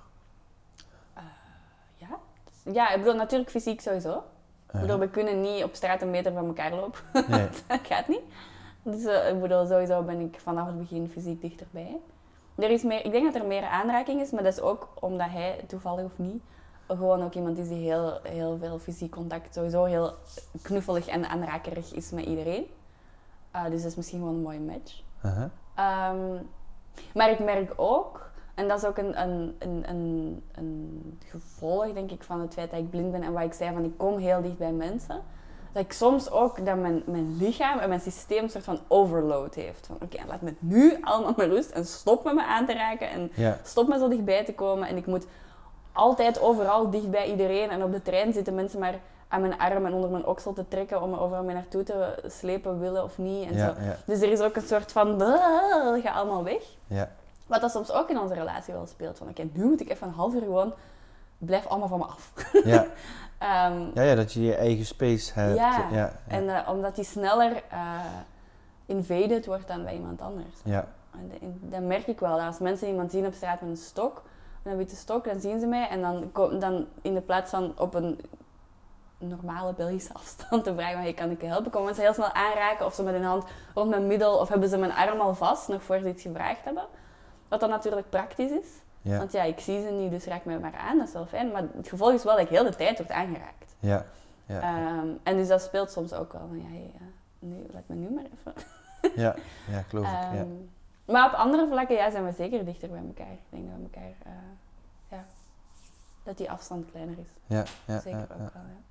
[2.74, 4.24] Ja, ik bedoel natuurlijk fysiek sowieso.
[4.74, 7.00] Ik bedoel, we kunnen niet op straat een meter van elkaar lopen.
[7.28, 7.48] Nee.
[7.68, 8.24] dat gaat niet.
[8.84, 11.98] Dus eh, ik bedoel, sowieso ben ik vanaf het begin fysiek dichterbij.
[12.56, 15.30] Er is meer, ik denk dat er meer aanraking is, maar dat is ook omdat
[15.30, 16.44] hij, toevallig of niet,
[16.88, 20.14] gewoon ook iemand is die heel, heel veel fysiek contact, sowieso heel
[20.62, 22.66] knuffelig en aanrakerig is met iedereen.
[23.56, 25.02] Uh, dus dat is misschien gewoon een mooie match.
[25.24, 26.50] Um,
[27.14, 28.25] maar ik merk ook,
[28.56, 32.72] en dat is ook een, een, een, een, een gevolg denk ik van het feit
[32.72, 35.22] dat ik blind ben en wat ik zei van ik kom heel dicht bij mensen,
[35.72, 39.56] dat ik soms ook dat mijn, mijn lichaam en mijn systeem een soort van overload
[39.56, 39.86] heeft.
[39.86, 43.10] Van oké, laat me nu allemaal met rust en stop met me aan te raken
[43.10, 43.58] en Ja.
[43.64, 44.88] stop met zo dichtbij te komen.
[44.88, 45.26] En ik moet
[45.94, 49.86] altijd overal dicht bij iedereen en op de trein zitten mensen maar aan mijn arm
[49.86, 53.18] en onder mijn oksel te trekken om me overal mee naartoe te slepen, willen of
[53.18, 53.50] niet.
[53.50, 53.82] En Ja, zo.
[53.82, 53.96] ja.
[54.06, 55.22] Dus er is ook een soort van,
[56.04, 56.62] ga allemaal weg.
[56.88, 57.10] Ja.
[57.48, 59.18] Wat dat soms ook in onze relatie wel speelt.
[59.18, 60.74] Van oké, nu moet ik even een half uur gewoon,
[61.38, 62.32] blijf allemaal van me af.
[62.64, 62.86] Ja.
[63.38, 65.56] Ehm, Ja, ja, dat je je eigen space hebt.
[65.58, 66.12] Ja, ja, ja.
[66.28, 68.00] En eh, omdat die sneller eh,
[68.86, 70.56] invaded wordt dan bij iemand anders.
[70.64, 70.88] ja.
[71.12, 71.32] En
[71.62, 72.38] dat merk ik wel.
[72.38, 74.22] Dat als mensen iemand zien op straat met een stok,
[74.62, 75.88] met een witte stok, dan zien ze mij.
[75.90, 78.20] En dan, dan in de plaats van op een
[79.18, 81.72] normale Belgische afstand te vragen, hey, kan ik je helpen?
[81.72, 83.44] Komen mensen heel snel aanraken of ze met hun hand
[83.74, 86.64] rond mijn middel of hebben ze mijn arm al vast, nog voor ze iets gevraagd
[86.64, 86.84] hebben.
[87.48, 88.68] Wat dan natuurlijk praktisch is.
[89.02, 89.18] Ja.
[89.18, 90.98] Want ja, ik zie ze niet, dus raak mij maar aan.
[90.98, 91.52] Dat is wel fijn.
[91.52, 93.76] Maar het gevolg is wel dat ik heel de tijd word aangeraakt.
[93.80, 94.06] Ja.
[94.46, 94.62] Ja.
[94.62, 97.02] Ehm, en dus dat speelt soms ook wel van, ja, hey, eh,
[97.40, 98.54] nu, laat me nu maar even.
[99.24, 99.36] ja.
[99.70, 100.12] ja, geloof ik.
[100.12, 100.32] Ja.
[100.32, 100.48] Ehm,
[101.06, 103.32] Maar op andere vlakken ja, zijn we zeker dichter bij elkaar.
[103.32, 104.32] Ik denk dat we elkaar, eh,
[105.10, 105.26] ja,
[106.24, 107.30] dat die afstand kleiner is.
[107.46, 108.84] Ja, ja, zeker ook wel, ja.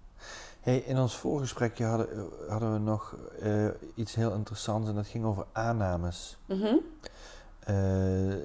[0.61, 5.25] Hey, in ons voorgesprekje hadden, hadden we nog eh, iets heel interessants en dat ging
[5.25, 6.37] over aannames.
[6.47, 6.75] Mhm.
[7.65, 7.75] Eh,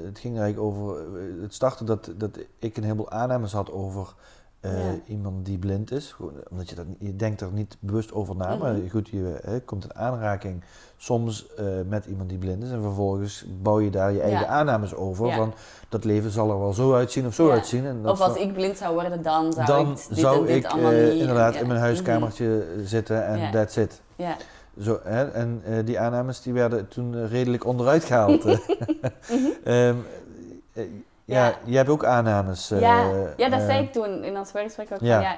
[0.05, 0.97] het ging eigenlijk over.
[1.41, 4.13] Het startte dat, dat ik een heleboel aannames had over
[4.59, 4.95] eh, Ja.
[5.07, 6.11] iemand die blind is.
[6.11, 8.89] Gewoon, omdat je, dat, je denkt er niet bewust over na, maar Mhm.
[8.89, 10.63] goed, je hè, komt in aanraking
[10.97, 12.71] soms eh, met iemand die blind is.
[12.71, 14.45] En vervolgens bouw je daar je eigen Ja.
[14.47, 15.27] aannames over.
[15.27, 15.35] Ja.
[15.35, 15.53] Van
[15.89, 17.85] dat leven zal er wel zo uitzien of zo uitzien.
[17.85, 20.55] En dat Of als ik blind zou worden, dan zou dan ik dit zou dit
[20.55, 21.19] ik allemaal eh, niet.
[21.21, 24.01] inderdaad in mijn huiskamertje zitten en that's it.
[24.15, 24.35] Ja.
[24.81, 25.31] Zo, hè?
[25.31, 28.45] En eh, die aannames die werden toen eh, redelijk onderuit gehaald.
[28.45, 28.57] eh.
[29.87, 29.95] Ehm,
[30.73, 30.83] eh,
[31.25, 31.53] ja, Ja.
[31.63, 32.69] je hebt ook aannames.
[32.69, 33.09] ja.
[33.37, 34.99] ja, dat zei ik toen in ons voorgesprek ook.
[35.01, 35.13] ja.
[35.13, 35.37] Van, ja,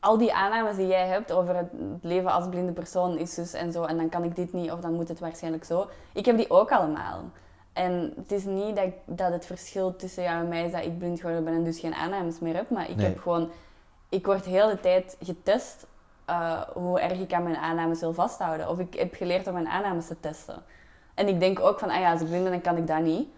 [0.00, 1.66] al die aannames die jij hebt over het
[2.02, 4.80] leven als blinde persoon is dus en zo, en dan kan ik dit niet of
[4.80, 5.88] dan moet het waarschijnlijk zo.
[6.12, 7.20] Ik heb die ook allemaal.
[7.72, 10.84] En het is niet dat, ik- dat het verschil tussen jou en mij is dat
[10.84, 13.06] ik blind geworden ben en dus geen aannames meer heb, maar ik Nee.
[13.06, 13.50] heb gewoon,
[14.08, 15.86] ik word heel de tijd getest
[16.32, 18.68] eh, hoe erg ik aan mijn aannames wil vasthouden.
[18.68, 20.62] Of ik heb geleerd om mijn aannames te testen.
[21.14, 23.00] En ik denk ook van, ah ja, als ik blind ben, dan kan ik dat
[23.00, 23.28] niet.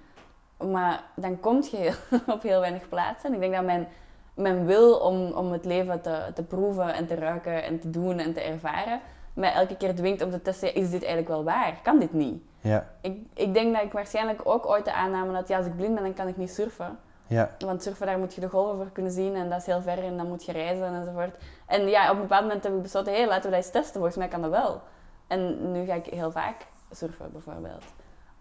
[0.73, 3.29] Maar dan kom je heel- op heel weinig plaatsen.
[3.29, 3.89] En ik denk dat mijn,
[4.35, 8.19] mijn wil om, om het leven te, te proeven en te ruiken en te doen
[8.19, 9.01] en te ervaren,
[9.35, 11.79] mij elke keer dwingt om te testen, is dit eigenlijk wel waar?
[11.83, 12.43] Kan dit niet?
[12.61, 15.77] Ja, Ik, ik denk dat ik waarschijnlijk ook ooit de aanname had, ja, als ik
[15.77, 16.99] blind ben, dan kan ik niet surfen.
[17.27, 19.81] Ja, Want surfen, daar moet je de golven voor kunnen zien en dat is heel
[19.83, 21.37] ver en dan moet je reizen enzovoort.
[21.67, 23.93] En ja, op een bepaald moment heb ik besloten, hé, laten we dat eens testen,
[23.95, 24.81] volgens mij kan dat wel.
[25.27, 27.85] En nu ga ik heel vaak surfen, bijvoorbeeld.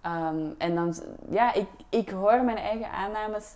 [0.01, 0.95] Ehm, en dan,
[1.29, 3.53] ja, ik, ik hoor mijn eigen aannames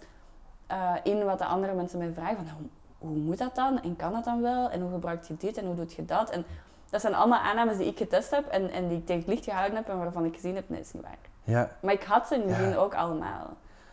[0.67, 2.35] eh, in wat de andere mensen mij vragen.
[2.37, 2.67] Van, hoe,
[3.09, 3.81] hoe moet dat dan?
[3.81, 4.69] En kan dat dan wel?
[4.69, 5.57] En hoe gebruik je dit?
[5.57, 6.29] En hoe doe je dat?
[6.29, 6.45] En
[6.89, 9.43] dat zijn allemaal aannames die ik getest heb en, en die ik tegen het licht
[9.43, 11.17] gehouden heb en waarvan ik gezien heb, nee, is niet waar.
[11.43, 12.75] ja, Maar ik had ze in het begin Ja.
[12.75, 13.47] ook allemaal.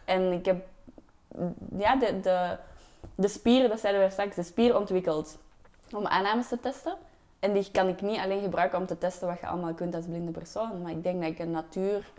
[0.04, 0.66] En ik heb
[1.78, 2.56] ja, de, de,
[3.14, 5.38] de spier, dat zeiden we straks, de spier ontwikkeld
[5.94, 6.96] om aannames te testen.
[7.38, 10.04] En die kan ik niet alleen gebruiken om te testen wat je allemaal kunt als
[10.04, 10.82] blinde persoon.
[10.82, 12.10] Maar ik denk dat ik een natuur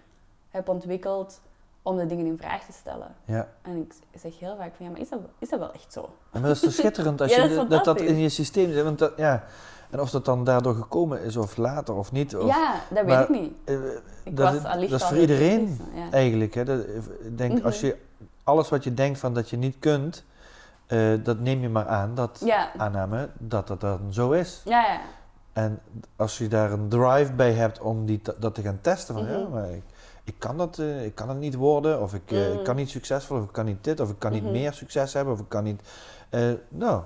[0.49, 1.39] heb ontwikkeld
[1.81, 3.15] om de dingen in vraag te stellen.
[3.25, 3.47] ja.
[3.61, 6.09] En ik zeg heel vaak van, ja, maar is dat, is dat wel echt zo?
[6.31, 8.83] En dat is toch schitterend als Ja, je dat dat, in je systeem zit.
[8.83, 9.43] Want dat, ja.
[9.89, 12.35] En of dat dan daardoor gekomen is of later of niet.
[12.35, 13.53] Of, ja, dat maar- weet ik niet.
[13.65, 13.75] eh,
[14.23, 16.11] Ik dat, was dat is voor iedereen Ja.
[16.11, 16.53] eigenlijk.
[16.53, 16.63] Hè?
[16.65, 16.79] Dat,
[17.23, 17.85] ik denk, als Mhm.
[17.85, 17.97] je
[18.45, 20.23] alles wat je denkt van dat je niet kunt,
[20.85, 22.71] eh, dat neem je maar aan, dat Ja.
[22.77, 24.61] aanname, dat dat dan zo is.
[24.65, 24.99] Ja, ja.
[25.53, 25.79] En
[26.15, 29.37] als je daar een drive bij hebt om die, dat te gaan testen, van ja,
[29.37, 29.51] Mhm.
[29.51, 29.83] maar ik,
[30.23, 32.63] ik kan dat, eh, ik kan het niet worden, of ik, eh, ik Mhm.
[32.63, 34.51] kan niet succesvol, of ik kan niet dit, of ik kan niet Mhm.
[34.51, 35.81] meer succes hebben, of ik kan niet.
[36.69, 37.01] nou,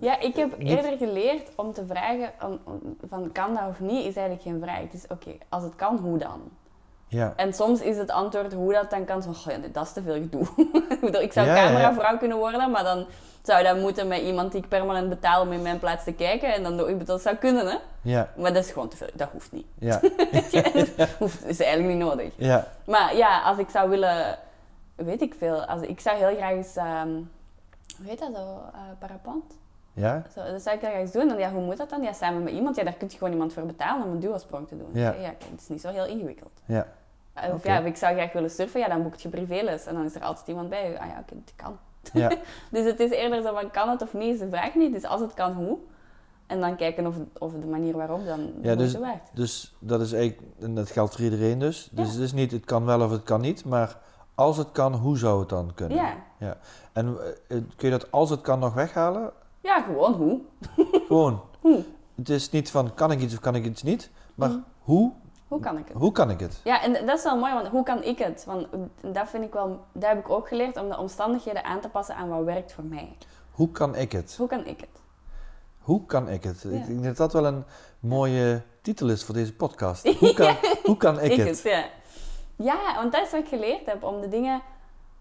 [0.00, 3.80] Ja, ik heb Niet- eerder geleerd om te vragen om, om- van kan dat of
[3.80, 4.80] niet, is eigenlijk geen vraag.
[4.80, 6.40] Het is oké, als het kan, hoe dan?
[7.08, 9.92] Ja, En soms is het antwoord hoe dat dan kan, zo, goh, ja, dat is
[9.92, 10.46] te veel gedoe.
[11.22, 13.06] Ik zou Ja, cameravrouw kunnen worden, maar dan
[13.42, 16.54] zou dat moeten met iemand die ik permanent betaal om in mijn plaats te kijken.
[16.54, 17.76] En dan doe ik dat zou kunnen, hè?
[18.02, 19.66] ja, Maar dat is gewoon te veel, dat hoeft niet.
[19.78, 20.00] ja,
[20.96, 22.32] dat hoeft, is eigenlijk niet nodig.
[22.36, 24.38] ja, Maar ja, als ik zou willen,
[24.94, 25.64] weet ik veel.
[25.64, 27.08] Als, ik zou heel graag eens, ehm
[27.98, 28.40] hoe heet dat zo,
[28.72, 29.44] eh parapent?
[29.96, 30.22] Ja?
[30.34, 31.30] Zo, dat zou ik heel graag doen.
[31.30, 32.02] En ja, hoe moet dat dan?
[32.02, 32.76] Ja, samen met iemand.
[32.76, 34.88] Ja, daar kun je gewoon iemand voor betalen om een duo-sprong te doen.
[34.92, 35.02] Ja.
[35.12, 36.50] Ja, kijk, het is niet zo heel ingewikkeld.
[36.64, 36.86] Ja.
[37.36, 37.68] Of Oké.
[37.72, 39.86] ja, ik zou graag willen surfen, ja, dan boek je privéles.
[39.86, 41.00] En dan is er altijd iemand bij je.
[41.00, 41.78] Ah ja, oké, het kan.
[42.12, 42.30] Ja.
[42.70, 44.92] Dus het is eerder zo van, kan het of niet, is de vraag niet.
[44.92, 45.78] Dus als het kan, hoe?
[46.46, 49.28] En dan kijken of, of de manier waarop dan Ja, dus, waard.
[49.32, 51.88] dus dat is eigenlijk, en dat geldt voor iedereen dus.
[51.92, 52.12] Dus Ja.
[52.12, 53.98] het is niet het kan wel of het kan niet, maar
[54.34, 55.96] als het kan, hoe zou het dan kunnen?
[56.38, 56.56] Ja.
[56.92, 57.06] En
[57.48, 59.30] eh, kun je dat als het kan nog weghalen?
[59.66, 60.40] Ja, gewoon hoe.
[61.06, 61.40] Gewoon.
[61.60, 61.84] Hoe?
[62.14, 64.58] Het is niet van kan ik iets of kan ik iets niet, maar Mhm.
[64.78, 65.12] hoe,
[65.48, 65.96] Hoe kan ik het?
[65.96, 66.60] hoe kan ik het?
[66.64, 68.44] Ja, en dat is wel mooi, want hoe kan ik het?
[68.44, 68.66] Want
[69.00, 72.14] dat vind ik wel, dat heb ik ook geleerd om de omstandigheden aan te passen
[72.16, 73.16] aan wat werkt voor mij.
[73.50, 74.34] Hoe kan ik het?
[74.38, 75.00] Hoe kan ik het?
[75.78, 76.62] Hoe kan ik het?
[76.62, 76.70] Ja.
[76.70, 77.64] Ik denk dat dat wel een
[78.00, 80.08] mooie titel is voor deze podcast.
[80.18, 80.54] Hoe kan,
[80.84, 81.62] hoe kan ik, het?
[81.62, 81.84] ja.
[82.56, 84.62] ja, want dat is wat ik geleerd heb, om de dingen...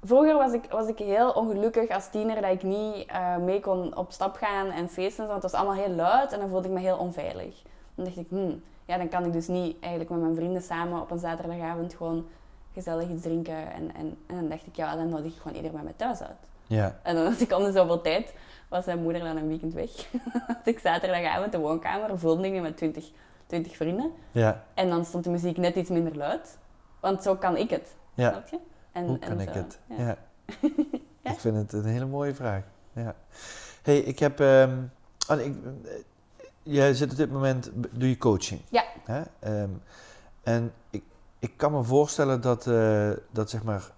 [0.05, 3.97] Vroeger was ik, was ik heel ongelukkig als tiener dat ik niet eh, mee kon
[3.97, 6.73] op stap gaan en feesten, want het was allemaal heel luid en dan voelde ik
[6.73, 7.61] me heel onveilig.
[7.95, 11.01] Dan dacht ik, hmm, ja, dan kan ik dus niet eigenlijk met mijn vrienden samen
[11.01, 12.25] op een zaterdagavond gewoon
[12.73, 13.71] gezellig iets drinken.
[13.71, 16.21] En, en, en dan dacht ik, ja, dan nodig ik gewoon iedereen bij mij thuis
[16.21, 16.49] uit.
[16.67, 18.33] Ja, En dan als ik om de zoveel tijd
[18.69, 19.89] was mijn moeder dan een weekend weg.
[20.47, 23.09] had ik zaterdagavond de woonkamer vol dingen met 20,
[23.47, 24.11] 20 vrienden.
[24.31, 26.57] ja, En dan stond de muziek net iets minder luid.
[26.99, 27.95] Want zo kan ik het.
[28.13, 28.29] ja.
[28.29, 28.57] Snap je?
[28.95, 29.79] En, Hoe en kan ik het?
[29.97, 30.17] Ja.
[31.21, 32.63] Ik vind het een hele mooie vraag.
[32.93, 33.15] Ja.
[33.81, 34.39] hey, ik heb...
[34.39, 34.77] ehm,
[35.27, 35.91] ah, ik, eh,
[36.63, 37.71] jij zit op dit moment...
[37.91, 38.61] Doe je coaching?
[38.69, 38.83] Ja.
[39.03, 39.21] Hè?
[39.39, 39.69] Ehm,
[40.43, 41.03] en ik,
[41.39, 43.91] ik kan me voorstellen dat, eh, dat zeg maar...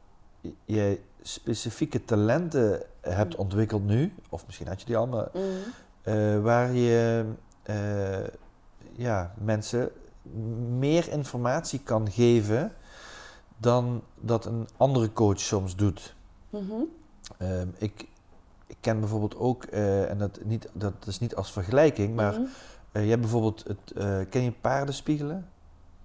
[0.65, 3.39] je specifieke talenten hebt Mm.
[3.39, 4.13] ontwikkeld nu.
[4.29, 5.27] Of misschien had je die al, maar...
[5.33, 5.43] Mhm.
[6.01, 7.25] eh, waar je
[8.91, 9.91] ja, mensen
[10.77, 12.71] meer informatie kan geven
[13.57, 16.15] dan dat een andere coach soms doet.
[16.49, 16.61] Mhm.
[17.37, 18.07] Ehm, ik,
[18.67, 22.41] ik ken bijvoorbeeld ook, eh, en dat, niet, dat is niet als vergelijking, maar Mhm.
[22.91, 25.49] eh, je hebt bijvoorbeeld, het, eh, ken je paardenspiegelen?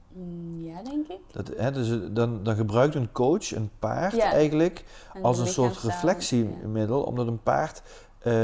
[0.09, 1.19] Mm, Ja, denk ik.
[1.33, 4.33] Dat, hè, dus dan, dan gebruikt een coach een paard Ja.
[4.33, 4.85] eigenlijk
[5.15, 7.83] En als een soort reflectiemiddel, omdat een paard
[8.25, 8.35] eh,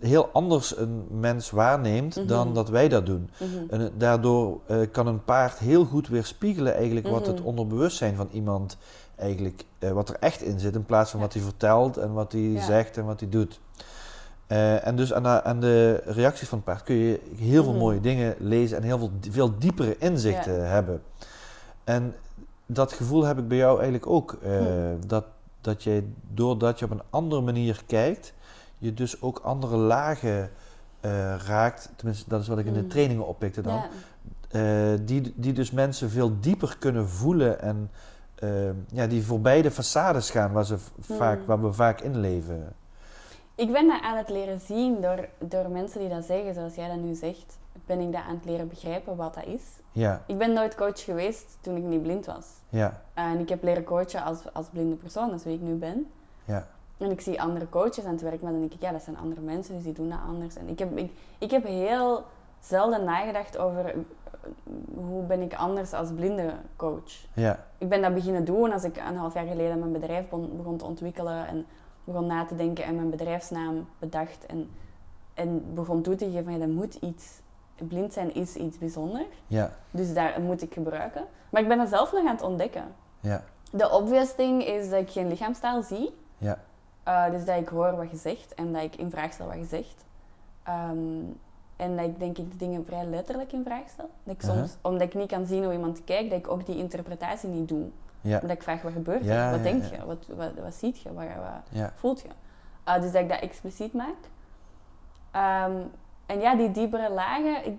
[0.00, 2.26] heel anders een mens waarneemt Mhm.
[2.26, 3.30] dan dat wij dat doen.
[3.38, 3.50] Mhm.
[3.70, 7.46] En eh, daardoor eh, kan een paard heel goed weerspiegelen eigenlijk wat het Mhm.
[7.46, 8.76] onderbewustzijn van iemand
[9.16, 11.26] eigenlijk, wat er echt in zit, in plaats van Ja.
[11.26, 12.64] wat hij vertelt en wat hij Ja.
[12.64, 13.60] zegt en wat hij doet.
[14.82, 17.80] En dus aan de, aan de reacties van het paard kun je heel veel Mhm.
[17.80, 21.02] mooie dingen lezen en heel veel, veel diepere inzichten hebben.
[21.84, 22.14] En
[22.66, 24.38] dat gevoel heb ik bij jou eigenlijk ook.
[25.06, 25.24] dat,
[25.60, 26.02] dat je,
[26.34, 28.32] doordat je op een andere manier kijkt,
[28.84, 30.50] je dus ook andere lagen
[31.00, 31.90] eh, raakt.
[31.96, 32.88] Tenminste, dat is wat ik in de Mm.
[32.88, 33.74] trainingen oppikte dan.
[33.74, 33.88] Ja.
[34.50, 37.90] Eh, die, die dus mensen veel dieper kunnen voelen en
[38.34, 38.48] eh,
[38.88, 41.16] ja, die voorbij de façades gaan waar, ze Mm.
[41.16, 42.72] vaak, waar we vaak in leven.
[43.54, 46.88] Ik ben dat aan het leren zien door, door mensen die dat zeggen, zoals jij
[46.88, 47.58] dat nu zegt.
[47.86, 49.62] Ben ik dat aan het leren begrijpen wat dat is.
[49.92, 52.46] Ja, Ik ben nooit coach geweest toen ik niet blind was.
[52.68, 55.74] ja, En ik heb leren coachen als, als blinde persoon, dat is wie ik nu
[55.74, 56.06] ben.
[56.44, 56.66] ja,
[56.98, 59.16] En ik zie andere coaches aan het werk, maar dan denk ik, ja, dat zijn
[59.18, 60.56] andere mensen, dus die doen dat anders.
[60.56, 62.24] En ik heb, ik, ik heb heel
[62.60, 63.94] zelden nagedacht over eh,
[64.94, 67.26] hoe ben ik anders als blinde coach.
[67.34, 70.56] ja, Ik ben dat beginnen doen als ik een half jaar geleden mijn bedrijf begon,
[70.56, 71.66] begon te ontwikkelen en
[72.04, 74.70] begon na te denken en mijn bedrijfsnaam bedacht en,
[75.34, 77.40] en begon toe te geven van ja, dat moet iets,
[77.74, 81.24] blind zijn is iets bijzonders, ja, dus daar moet ik gebruiken.
[81.50, 82.84] Maar ik ben dat zelf nog aan het ontdekken.
[83.20, 86.58] ja, De obvious thing is dat ik geen lichaamstaal zie, ja,
[87.08, 89.56] uh, dus dat ik hoor wat je zegt en dat ik in vraag stel wat
[89.56, 90.04] je zegt.
[90.62, 90.96] Ehm,
[91.76, 94.10] en dat ik denk ik de dingen vrij letterlijk in vraag stel.
[94.24, 94.70] Dat ik soms, Uh-huh.
[94.82, 97.84] omdat ik niet kan zien hoe iemand kijkt, dat ik ook die interpretatie niet doe.
[98.20, 99.50] ja, Dat ik vraag, wat gebeurt er?
[99.50, 100.04] Wat ja, denk je?
[100.06, 101.12] Wat, wat, wat ziet je?
[101.12, 101.24] Wat,
[101.70, 102.28] wat voelt je?
[102.88, 104.16] Uh, dus dat ik dat expliciet maak.
[105.30, 105.72] Ehm,
[106.26, 107.78] en ja, die diepere lagen, ik,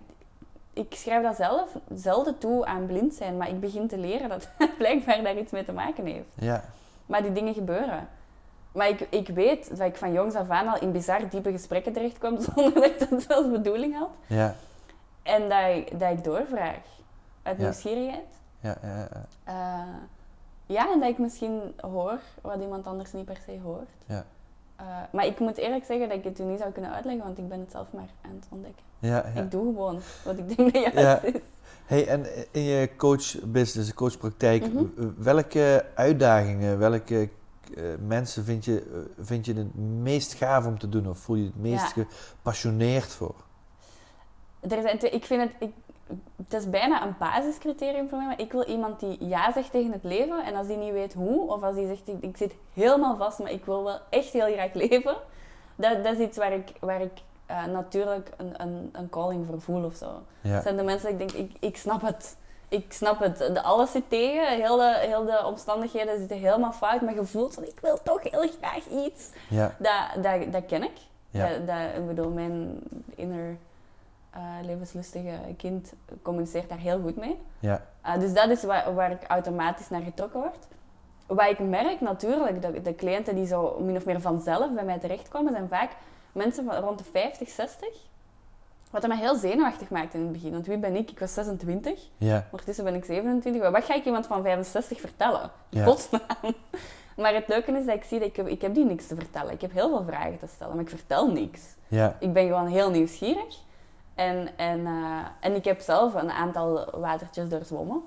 [0.73, 4.49] ik schrijf dat zelf zelden toe aan blind zijn, maar ik begin te leren dat
[4.57, 6.28] het blijkbaar daar iets mee te maken heeft.
[6.36, 6.63] ja,
[7.05, 8.07] Maar die dingen gebeuren.
[8.76, 11.93] Maar ik, ik weet dat ik van jongs af aan al in bizar diepe gesprekken
[11.93, 14.09] terechtkwam zonder dat ik dat zelfs bedoeling had.
[14.28, 14.55] ja,
[15.23, 16.78] En dat ik, dat ik doorvraag.
[17.43, 17.63] Uit Ja.
[17.63, 18.26] nieuwsgierigheid.
[18.59, 19.93] ja, ja, ja, Eh,
[20.65, 23.89] ja, en dat ik misschien hoor wat iemand anders niet per se hoort.
[24.05, 24.26] Ja.
[24.76, 27.38] Eh, maar ik moet eerlijk zeggen dat ik het u niet zou kunnen uitleggen, want
[27.38, 28.84] ik ben het zelf maar aan het ontdekken.
[28.99, 29.41] ja, ja.
[29.41, 31.21] Ik doe gewoon wat ik denk dat juist Ja.
[31.21, 31.39] is.
[31.86, 34.84] Hey, en in je coachbusiness, coachpraktijk, Mhm.
[35.17, 37.30] welke uitdagingen, welke
[37.70, 41.09] eh, mensen vind je, eh, vind je het meest gaaf om te doen?
[41.09, 42.05] Of voel je het meest Ja.
[42.36, 43.36] gepassioneerd voor?
[44.59, 45.72] Er ik vind het, ik,
[46.36, 49.91] het is bijna een basiscriterium voor mij, maar ik wil iemand die ja zegt tegen
[49.91, 50.45] het leven.
[50.45, 53.39] En als die niet weet hoe, of als die zegt, ik, ik zit helemaal vast,
[53.39, 55.16] maar ik wil wel echt heel graag leven.
[55.76, 57.11] Dat, dat is iets waar ik, waar ik
[57.45, 60.22] eh, natuurlijk een, een, een calling voor voel of zo.
[60.41, 60.53] Ja.
[60.53, 62.38] Dat zijn de mensen dat ik denk, ik, ik snap het.
[62.70, 63.38] Ik snap het.
[63.38, 67.53] De, alles zit tegen, heel de, heel de omstandigheden zitten helemaal fout, maar je voelt
[67.53, 69.30] van ik wil toch heel graag iets.
[69.49, 69.76] Ja.
[69.80, 70.97] Dat, dat, dat ken ik.
[71.30, 71.49] Ja.
[71.49, 72.80] Dat, dat, ik bedoel, mijn
[73.16, 73.57] inner
[74.30, 77.38] eh, levenslustige kind communiceert daar heel goed mee.
[77.59, 77.82] Ja.
[78.05, 80.68] Uh, dus dat is waar, waar ik automatisch naar getrokken word.
[81.28, 84.99] Wat ik merk natuurlijk, de, de cliënten die zo min of meer vanzelf bij mij
[84.99, 85.91] terechtkomen, zijn vaak
[86.32, 87.88] mensen van rond de 50, 60.
[88.96, 90.52] Wat dat mij heel zenuwachtig maakt in het begin.
[90.52, 91.12] Want wie ben ik?
[91.12, 92.10] Ik was 26.
[92.18, 92.46] Ja.
[92.52, 93.72] Ondertussen ben ik 27.
[93.72, 95.52] Wat ga ik iemand van 65 vertellen?
[95.70, 95.84] Ja.
[95.86, 96.22] Godsnaam.
[97.18, 99.16] Maar het leuke is dat ik zie dat ik, heb- ik heb die niks te
[99.16, 99.54] vertellen.
[99.54, 101.62] Ik heb heel veel vragen te stellen, maar ik vertel niks.
[101.88, 102.16] Ja.
[102.20, 103.58] Ik ben gewoon heel nieuwsgierig.
[104.16, 108.02] En, en, eh, en ik heb zelf een aantal watertjes doorzwommen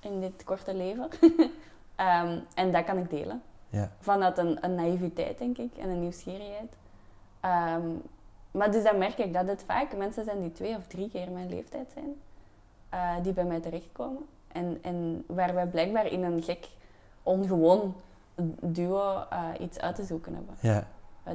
[0.00, 1.08] in dit korte leven.
[1.96, 3.42] Ehm, en dat kan ik delen.
[3.68, 3.90] Ja.
[4.00, 6.72] Vanuit een, een naïviteit, denk ik, en een nieuwsgierigheid.
[7.40, 7.86] Ehm,
[8.58, 11.30] maar dus dan merk ik dat het vaak mensen zijn die twee of drie keer
[11.30, 12.14] mijn leeftijd zijn,
[12.88, 14.26] eh, die bij mij terechtkomen.
[14.52, 16.68] En, en waar wij blijkbaar in een gek,
[17.22, 17.94] ongewoon
[18.60, 20.54] duo eh, iets uit te zoeken hebben.
[20.60, 20.86] Ja.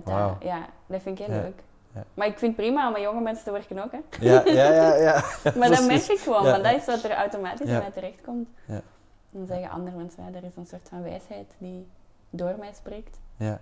[0.04, 0.38] Wauw.
[0.42, 1.64] ja, dat vind ik heel Ja, leuk.
[1.94, 2.04] ja.
[2.14, 3.92] Maar ik vind het prima om met jonge mensen te werken ook.
[3.92, 4.00] Hè.
[4.20, 5.24] Ja, ja, ja, ja.
[5.60, 6.52] Maar dat merk ik gewoon, Ja.
[6.52, 8.50] want dat is wat er automatisch bij mij terechtkomt.
[8.68, 8.82] Ja.
[9.30, 11.88] Dan zeggen andere mensen, ja, er is een soort van wijsheid die
[12.30, 13.20] door mij spreekt.
[13.38, 13.60] Ja,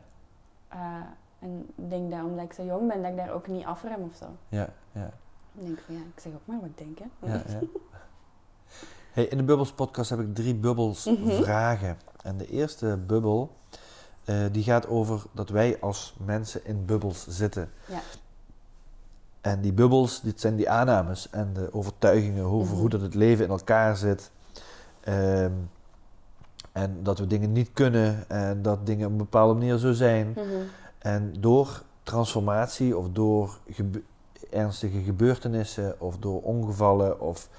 [0.67, 0.95] Eh,
[1.41, 4.01] en ik denk dat omdat ik zo jong ben, dat ik daar ook niet afrem
[4.01, 4.25] of zo.
[4.49, 5.09] ja, ja.
[5.53, 6.99] Dan denk ik van ja, ik zeg ook maar wat ik denk.
[6.99, 7.27] Hè.
[7.33, 7.59] ja, ja.
[9.11, 11.29] Hey, in de Bubbles podcast heb ik drie bubbels Mhm.
[11.43, 11.97] vragen.
[12.23, 13.51] En de eerste bubbel,
[14.23, 17.69] eh, die gaat over dat wij als mensen in bubbels zitten.
[17.87, 17.99] Ja.
[19.41, 22.79] En die bubbels, dit zijn die aannames en de overtuigingen over Mhm.
[22.79, 24.31] hoe dat het leven in elkaar zit.
[24.99, 25.51] Ehm,
[26.71, 30.29] en dat we dingen niet kunnen en dat dingen op een bepaalde manier zo zijn.
[30.29, 30.43] Mhm.
[31.01, 34.03] En door transformatie of door gebe-
[34.49, 37.49] ernstige gebeurtenissen of door ongevallen of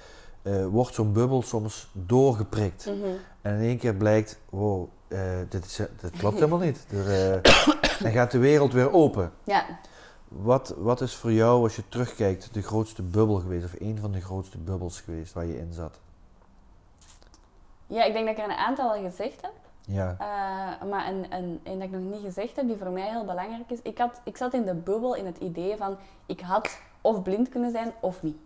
[0.41, 2.85] eh, wordt zo'n bubbel soms doorgeprikt.
[2.85, 3.07] Mhm.
[3.41, 5.19] En in één keer blijkt, wow, eh,
[5.49, 6.85] dit, is, dit klopt helemaal niet.
[6.89, 7.53] Er, eh,
[8.01, 9.31] dan gaat de wereld weer open.
[9.43, 9.65] Ja,
[10.27, 13.65] Wat, wat is voor jou, als je terugkijkt, de grootste bubbel geweest?
[13.65, 15.99] Of een van de grootste bubbels geweest waar je in zat?
[17.87, 19.51] ja, ik denk dat ik er een aantal al gezegd heb.
[19.85, 23.09] Ja, Eh, maar een, een, een dat ik nog niet gezegd heb, die voor mij
[23.09, 23.79] heel belangrijk is.
[23.83, 27.49] Ik, had, ik zat in de bubbel in het idee van, ik had of blind
[27.49, 28.37] kunnen zijn of niet.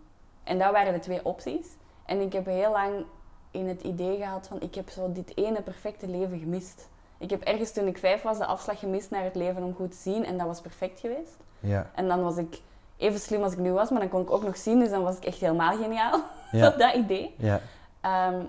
[0.44, 1.66] En dat waren de twee opties.
[2.06, 3.04] En ik heb heel lang
[3.50, 6.88] in het idee gehad van, ik heb zo dit ene perfecte leven gemist.
[7.18, 9.90] Ik heb ergens toen ik vijf was de afslag gemist naar het leven om goed
[9.90, 11.36] te zien en dat was perfect geweest.
[11.60, 12.60] ja, En dan was ik
[12.96, 15.02] even slim als ik nu was, maar dan kon ik ook nog zien, dus dan
[15.02, 16.20] was ik echt helemaal geniaal.
[16.52, 17.34] ja, dat idee.
[17.38, 17.60] ja,
[18.00, 18.40] Ehm,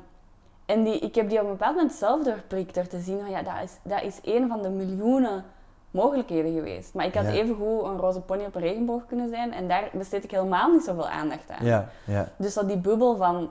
[0.69, 3.29] en die, ik heb die op een bepaald moment zelf doorprikt door te zien van
[3.29, 5.43] ja, dat is, dat is een van de miljoenen
[5.91, 6.93] mogelijkheden geweest.
[6.93, 7.31] Maar ik had Ja.
[7.31, 10.83] evengoed een roze pony op een regenboog kunnen zijn en daar besteed ik helemaal niet
[10.83, 11.65] zoveel aandacht aan.
[11.65, 13.49] ja, ja, Dus dat die bubbel van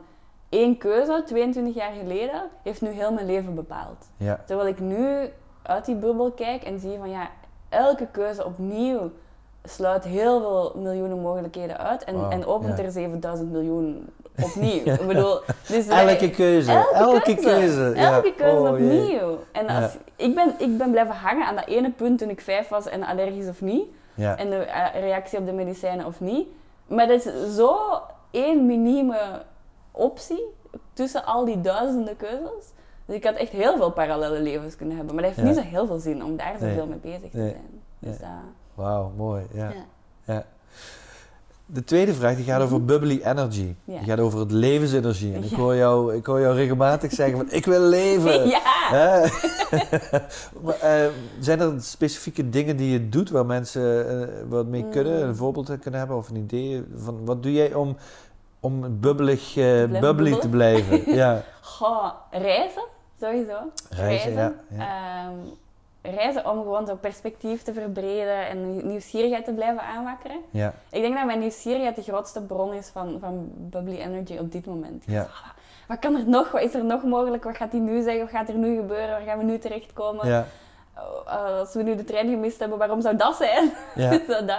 [0.49, 4.07] één keuze, 22 jaar geleden, heeft nu heel mijn leven bepaald.
[4.17, 5.29] ja, Terwijl ik nu
[5.63, 7.29] uit die bubbel kijk en zie van ja,
[7.69, 9.11] elke keuze opnieuw
[9.65, 14.09] sluit heel veel miljoenen mogelijkheden uit en, en opent er 7000 miljoen
[14.43, 14.85] opnieuw.
[14.85, 17.93] Ik bedoel, dus Elke keuze, elke, keuze.
[17.95, 18.13] ja.
[18.15, 18.89] Elke keuze Oh, jee.
[19.01, 19.39] opnieuw.
[19.53, 22.69] En als, ik, ben, ik ben blijven hangen aan dat ene punt toen ik vijf
[22.69, 23.85] was en allergisch of niet.
[24.15, 26.49] Ja, En de eh, reactie op de medicijnen of niet.
[26.87, 27.77] Maar dat is zo
[28.31, 29.19] één minieme
[29.91, 30.45] optie
[30.93, 32.73] tussen al die duizenden keuzes.
[33.07, 35.15] Dus ik had echt heel veel parallele levens kunnen hebben.
[35.15, 35.55] Maar dat heeft Ja.
[35.55, 36.69] niet zo heel veel zin om daar Nee.
[36.71, 37.51] zoveel mee bezig te Nee.
[37.51, 37.81] zijn.
[37.99, 38.29] Dus dat,
[38.75, 39.47] wauw, mooi.
[39.53, 39.71] Ja.
[40.25, 40.45] ja.
[41.71, 43.75] De tweede vraag die gaat over bubbly energy.
[43.85, 43.93] Mhm.
[43.93, 43.99] Ja.
[43.99, 45.35] Die gaat over het levensenergie.
[45.35, 48.49] En ik, hoor jou, ik hoor jou regelmatig zeggen van ik wil leven.
[48.91, 49.29] Ja!
[50.63, 51.07] Maar, eh,
[51.41, 55.23] zijn er specifieke dingen die je doet waar mensen eh, wat mee kunnen?
[55.23, 55.29] Mm.
[55.29, 56.85] Een voorbeeld kunnen hebben of een idee?
[56.97, 57.97] Van, wat doe jij om,
[58.61, 60.41] om bubbelig, eh, bubbly bubbelen?
[60.41, 61.03] te blijven?
[61.23, 61.45] ja.
[61.61, 62.85] Goh, reizen,
[63.21, 63.59] sowieso.
[63.89, 64.53] Reizen, ja.
[64.71, 65.35] Ehm,
[66.11, 70.37] reizen om gewoon zo perspectief te verbreden en nieuwsgierigheid te blijven aanwakkeren.
[70.51, 74.53] ja, Ik denk dat mijn nieuwsgierigheid de grootste bron is van, van bubbly energy op
[74.53, 75.05] dit moment.
[75.07, 75.29] ja,
[75.89, 76.51] Wat kan er nog?
[76.51, 77.45] Wat is er nog mogelijk?
[77.45, 78.21] Wat gaat hij nu zeggen?
[78.21, 79.09] Wat gaat er nu gebeuren?
[79.09, 80.29] Waar gaan we nu terechtkomen?
[80.29, 80.47] ja,
[81.27, 83.71] Uh, als we nu de trein gemist hebben, waarom zou dat zijn?
[83.95, 84.13] ja.
[84.29, 84.59] Zo dat,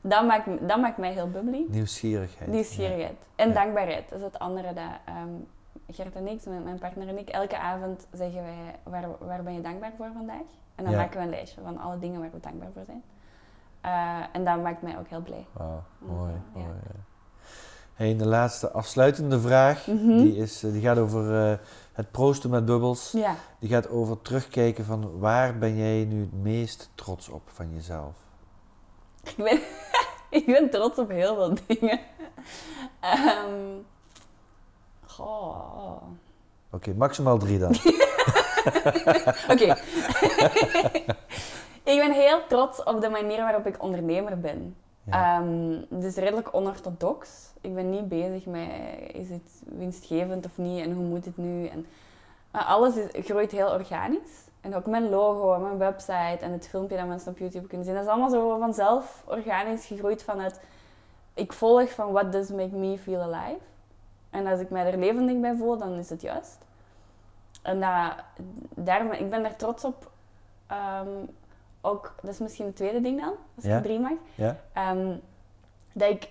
[0.00, 1.64] dat, maakt, dat maakt mij heel bubbly.
[1.68, 2.50] Nieuwsgierigheid.
[2.50, 3.16] Nieuwsgierigheid.
[3.36, 4.08] En dankbaarheid.
[4.08, 5.28] Dat is het andere dat ehm,
[5.90, 9.54] Gert en ik, mijn mijn partner en ik, elke avond zeggen wij, waar, waar ben
[9.54, 10.46] je dankbaar voor vandaag?
[10.74, 10.98] En dan Ja.
[10.98, 13.02] maken we een lijstje van alle dingen waar we dankbaar voor zijn.
[13.80, 15.46] Eh, en dat maakt mij ook heel blij.
[15.58, 15.64] Ja.
[15.64, 16.32] Wauw, mooi.
[16.32, 16.60] Ja.
[16.60, 17.00] mooi ja.
[17.94, 20.16] Hey, en de laatste afsluitende vraag, Mhm.
[20.16, 21.58] die, is, eh, die gaat over eh,
[21.92, 23.12] het proosten met bubbels.
[23.12, 23.34] Ja.
[23.58, 28.14] Die gaat over terugkijken van waar ben jij nu het meest trots op van jezelf?
[29.22, 29.60] Ik ben,
[30.40, 32.00] ik ben trots op heel veel dingen.
[33.00, 33.80] Ehm
[35.06, 35.96] goh.
[36.70, 37.72] Oké, maximaal drie dan.
[39.52, 39.64] Oké.
[41.92, 44.76] ik ben heel trots op de manier waarop ik ondernemer ben.
[45.04, 45.44] Ja.
[45.90, 47.52] Het is redelijk onorthodox.
[47.60, 48.68] Ik ben niet bezig met
[49.12, 51.66] is het winstgevend of niet en hoe moet het nu.
[51.66, 51.86] En,
[52.50, 54.50] maar alles is, groeit heel organisch.
[54.60, 57.86] En ook mijn logo en mijn website en het filmpje dat mensen op YouTube kunnen
[57.86, 57.94] zien.
[57.94, 60.60] Dat is allemaal zo vanzelf organisch gegroeid vanuit...
[61.34, 63.60] Ik volg van what does make me feel alive.
[64.30, 66.58] En als ik mij er levendig bij voel, dan is het juist.
[67.62, 68.12] En dat,
[68.74, 70.10] daarom, ik ben daar trots op.
[70.66, 71.08] Ehm,
[71.80, 73.76] ook, dat is misschien het tweede ding dan, als Ja.
[73.76, 74.12] ik drie mag.
[74.34, 74.56] Ja?
[74.72, 75.12] Ehm,
[75.92, 76.28] dat ik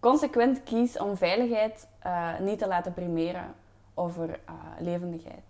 [0.00, 3.44] consequent kies om veiligheid eh, niet te laten primeren
[3.94, 5.42] over eh, levendigheid.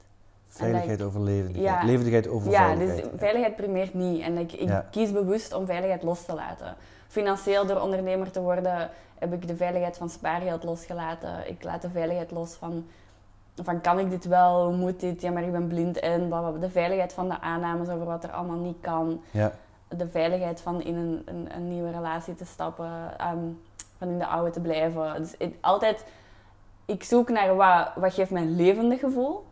[0.49, 1.81] Veiligheid over levendigheid.
[1.81, 1.85] Ja.
[1.85, 3.03] Levendigheid over Ja, veiligheid.
[3.03, 4.23] dus veiligheid primeert niet.
[4.23, 4.87] En ik, ik Ja.
[4.91, 6.75] kies bewust om veiligheid los te laten.
[7.09, 11.49] Financieel door ondernemer te worden, heb ik de veiligheid van spaargeld losgelaten.
[11.49, 12.87] Ik laat de veiligheid los van,
[13.63, 16.41] van kan ik dit wel, hoe moet dit, ja maar ik ben blind en bla,
[16.41, 16.61] bla, bla.
[16.61, 19.21] De veiligheid van de aannames over wat er allemaal niet kan.
[19.31, 19.53] Ja,
[19.89, 23.39] De veiligheid van in een, een, een nieuwe relatie te stappen, ehm,
[23.99, 25.15] van in de oude te blijven.
[25.23, 26.05] Dus ik, altijd,
[26.85, 29.45] ik zoek naar wat, wat geeft mij een levendig gevoel.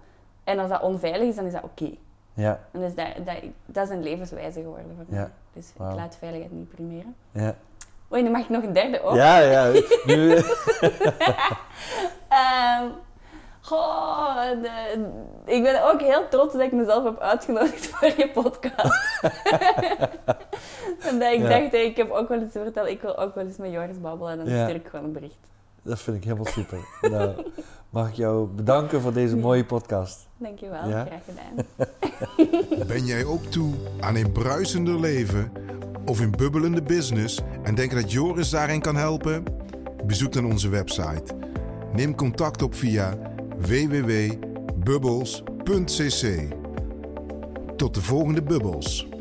[0.44, 1.90] En als dat onveilig is, dan is dat oké.
[2.34, 3.36] ja, En dus dat, dat,
[3.66, 5.18] dat is een levenswijze geworden voor mij.
[5.18, 5.30] Ja.
[5.52, 7.14] Dus ik laat veiligheid niet primeren.
[7.32, 7.54] ja.
[8.12, 9.14] Oei, nu mag ik nog een derde ook.
[9.14, 9.80] Ja, ja.
[10.06, 10.34] Nu,
[12.28, 12.84] Ehm,
[13.62, 15.06] goh, de-
[15.44, 19.20] ik ben ook heel trots dat ik mezelf heb uitgenodigd voor je podcast.
[21.08, 21.48] en dat ik Ja.
[21.48, 22.90] dacht, hey, ik heb ook wel iets te vertellen.
[22.90, 24.32] Ik wil ook wel eens met Joris babbelen.
[24.32, 24.64] En dan Ja.
[24.64, 25.36] stuur ik gewoon een bericht.
[25.82, 26.78] dat vind ik helemaal super.
[27.00, 27.34] Nou,
[27.90, 30.26] mag ik jou bedanken voor deze mooie podcast.
[30.36, 31.04] Dankjewel, Ja.
[31.04, 31.66] graag gedaan.
[32.86, 35.52] Ben jij ook toe aan een bruisender leven
[36.06, 39.44] of een bubbelende business en denk dat Joris daarin kan helpen?
[40.04, 41.24] Bezoek dan onze website.
[41.92, 43.14] Neem contact op via
[43.66, 46.48] www.bubbles.cc.
[47.76, 49.11] Tot de volgende bubbels.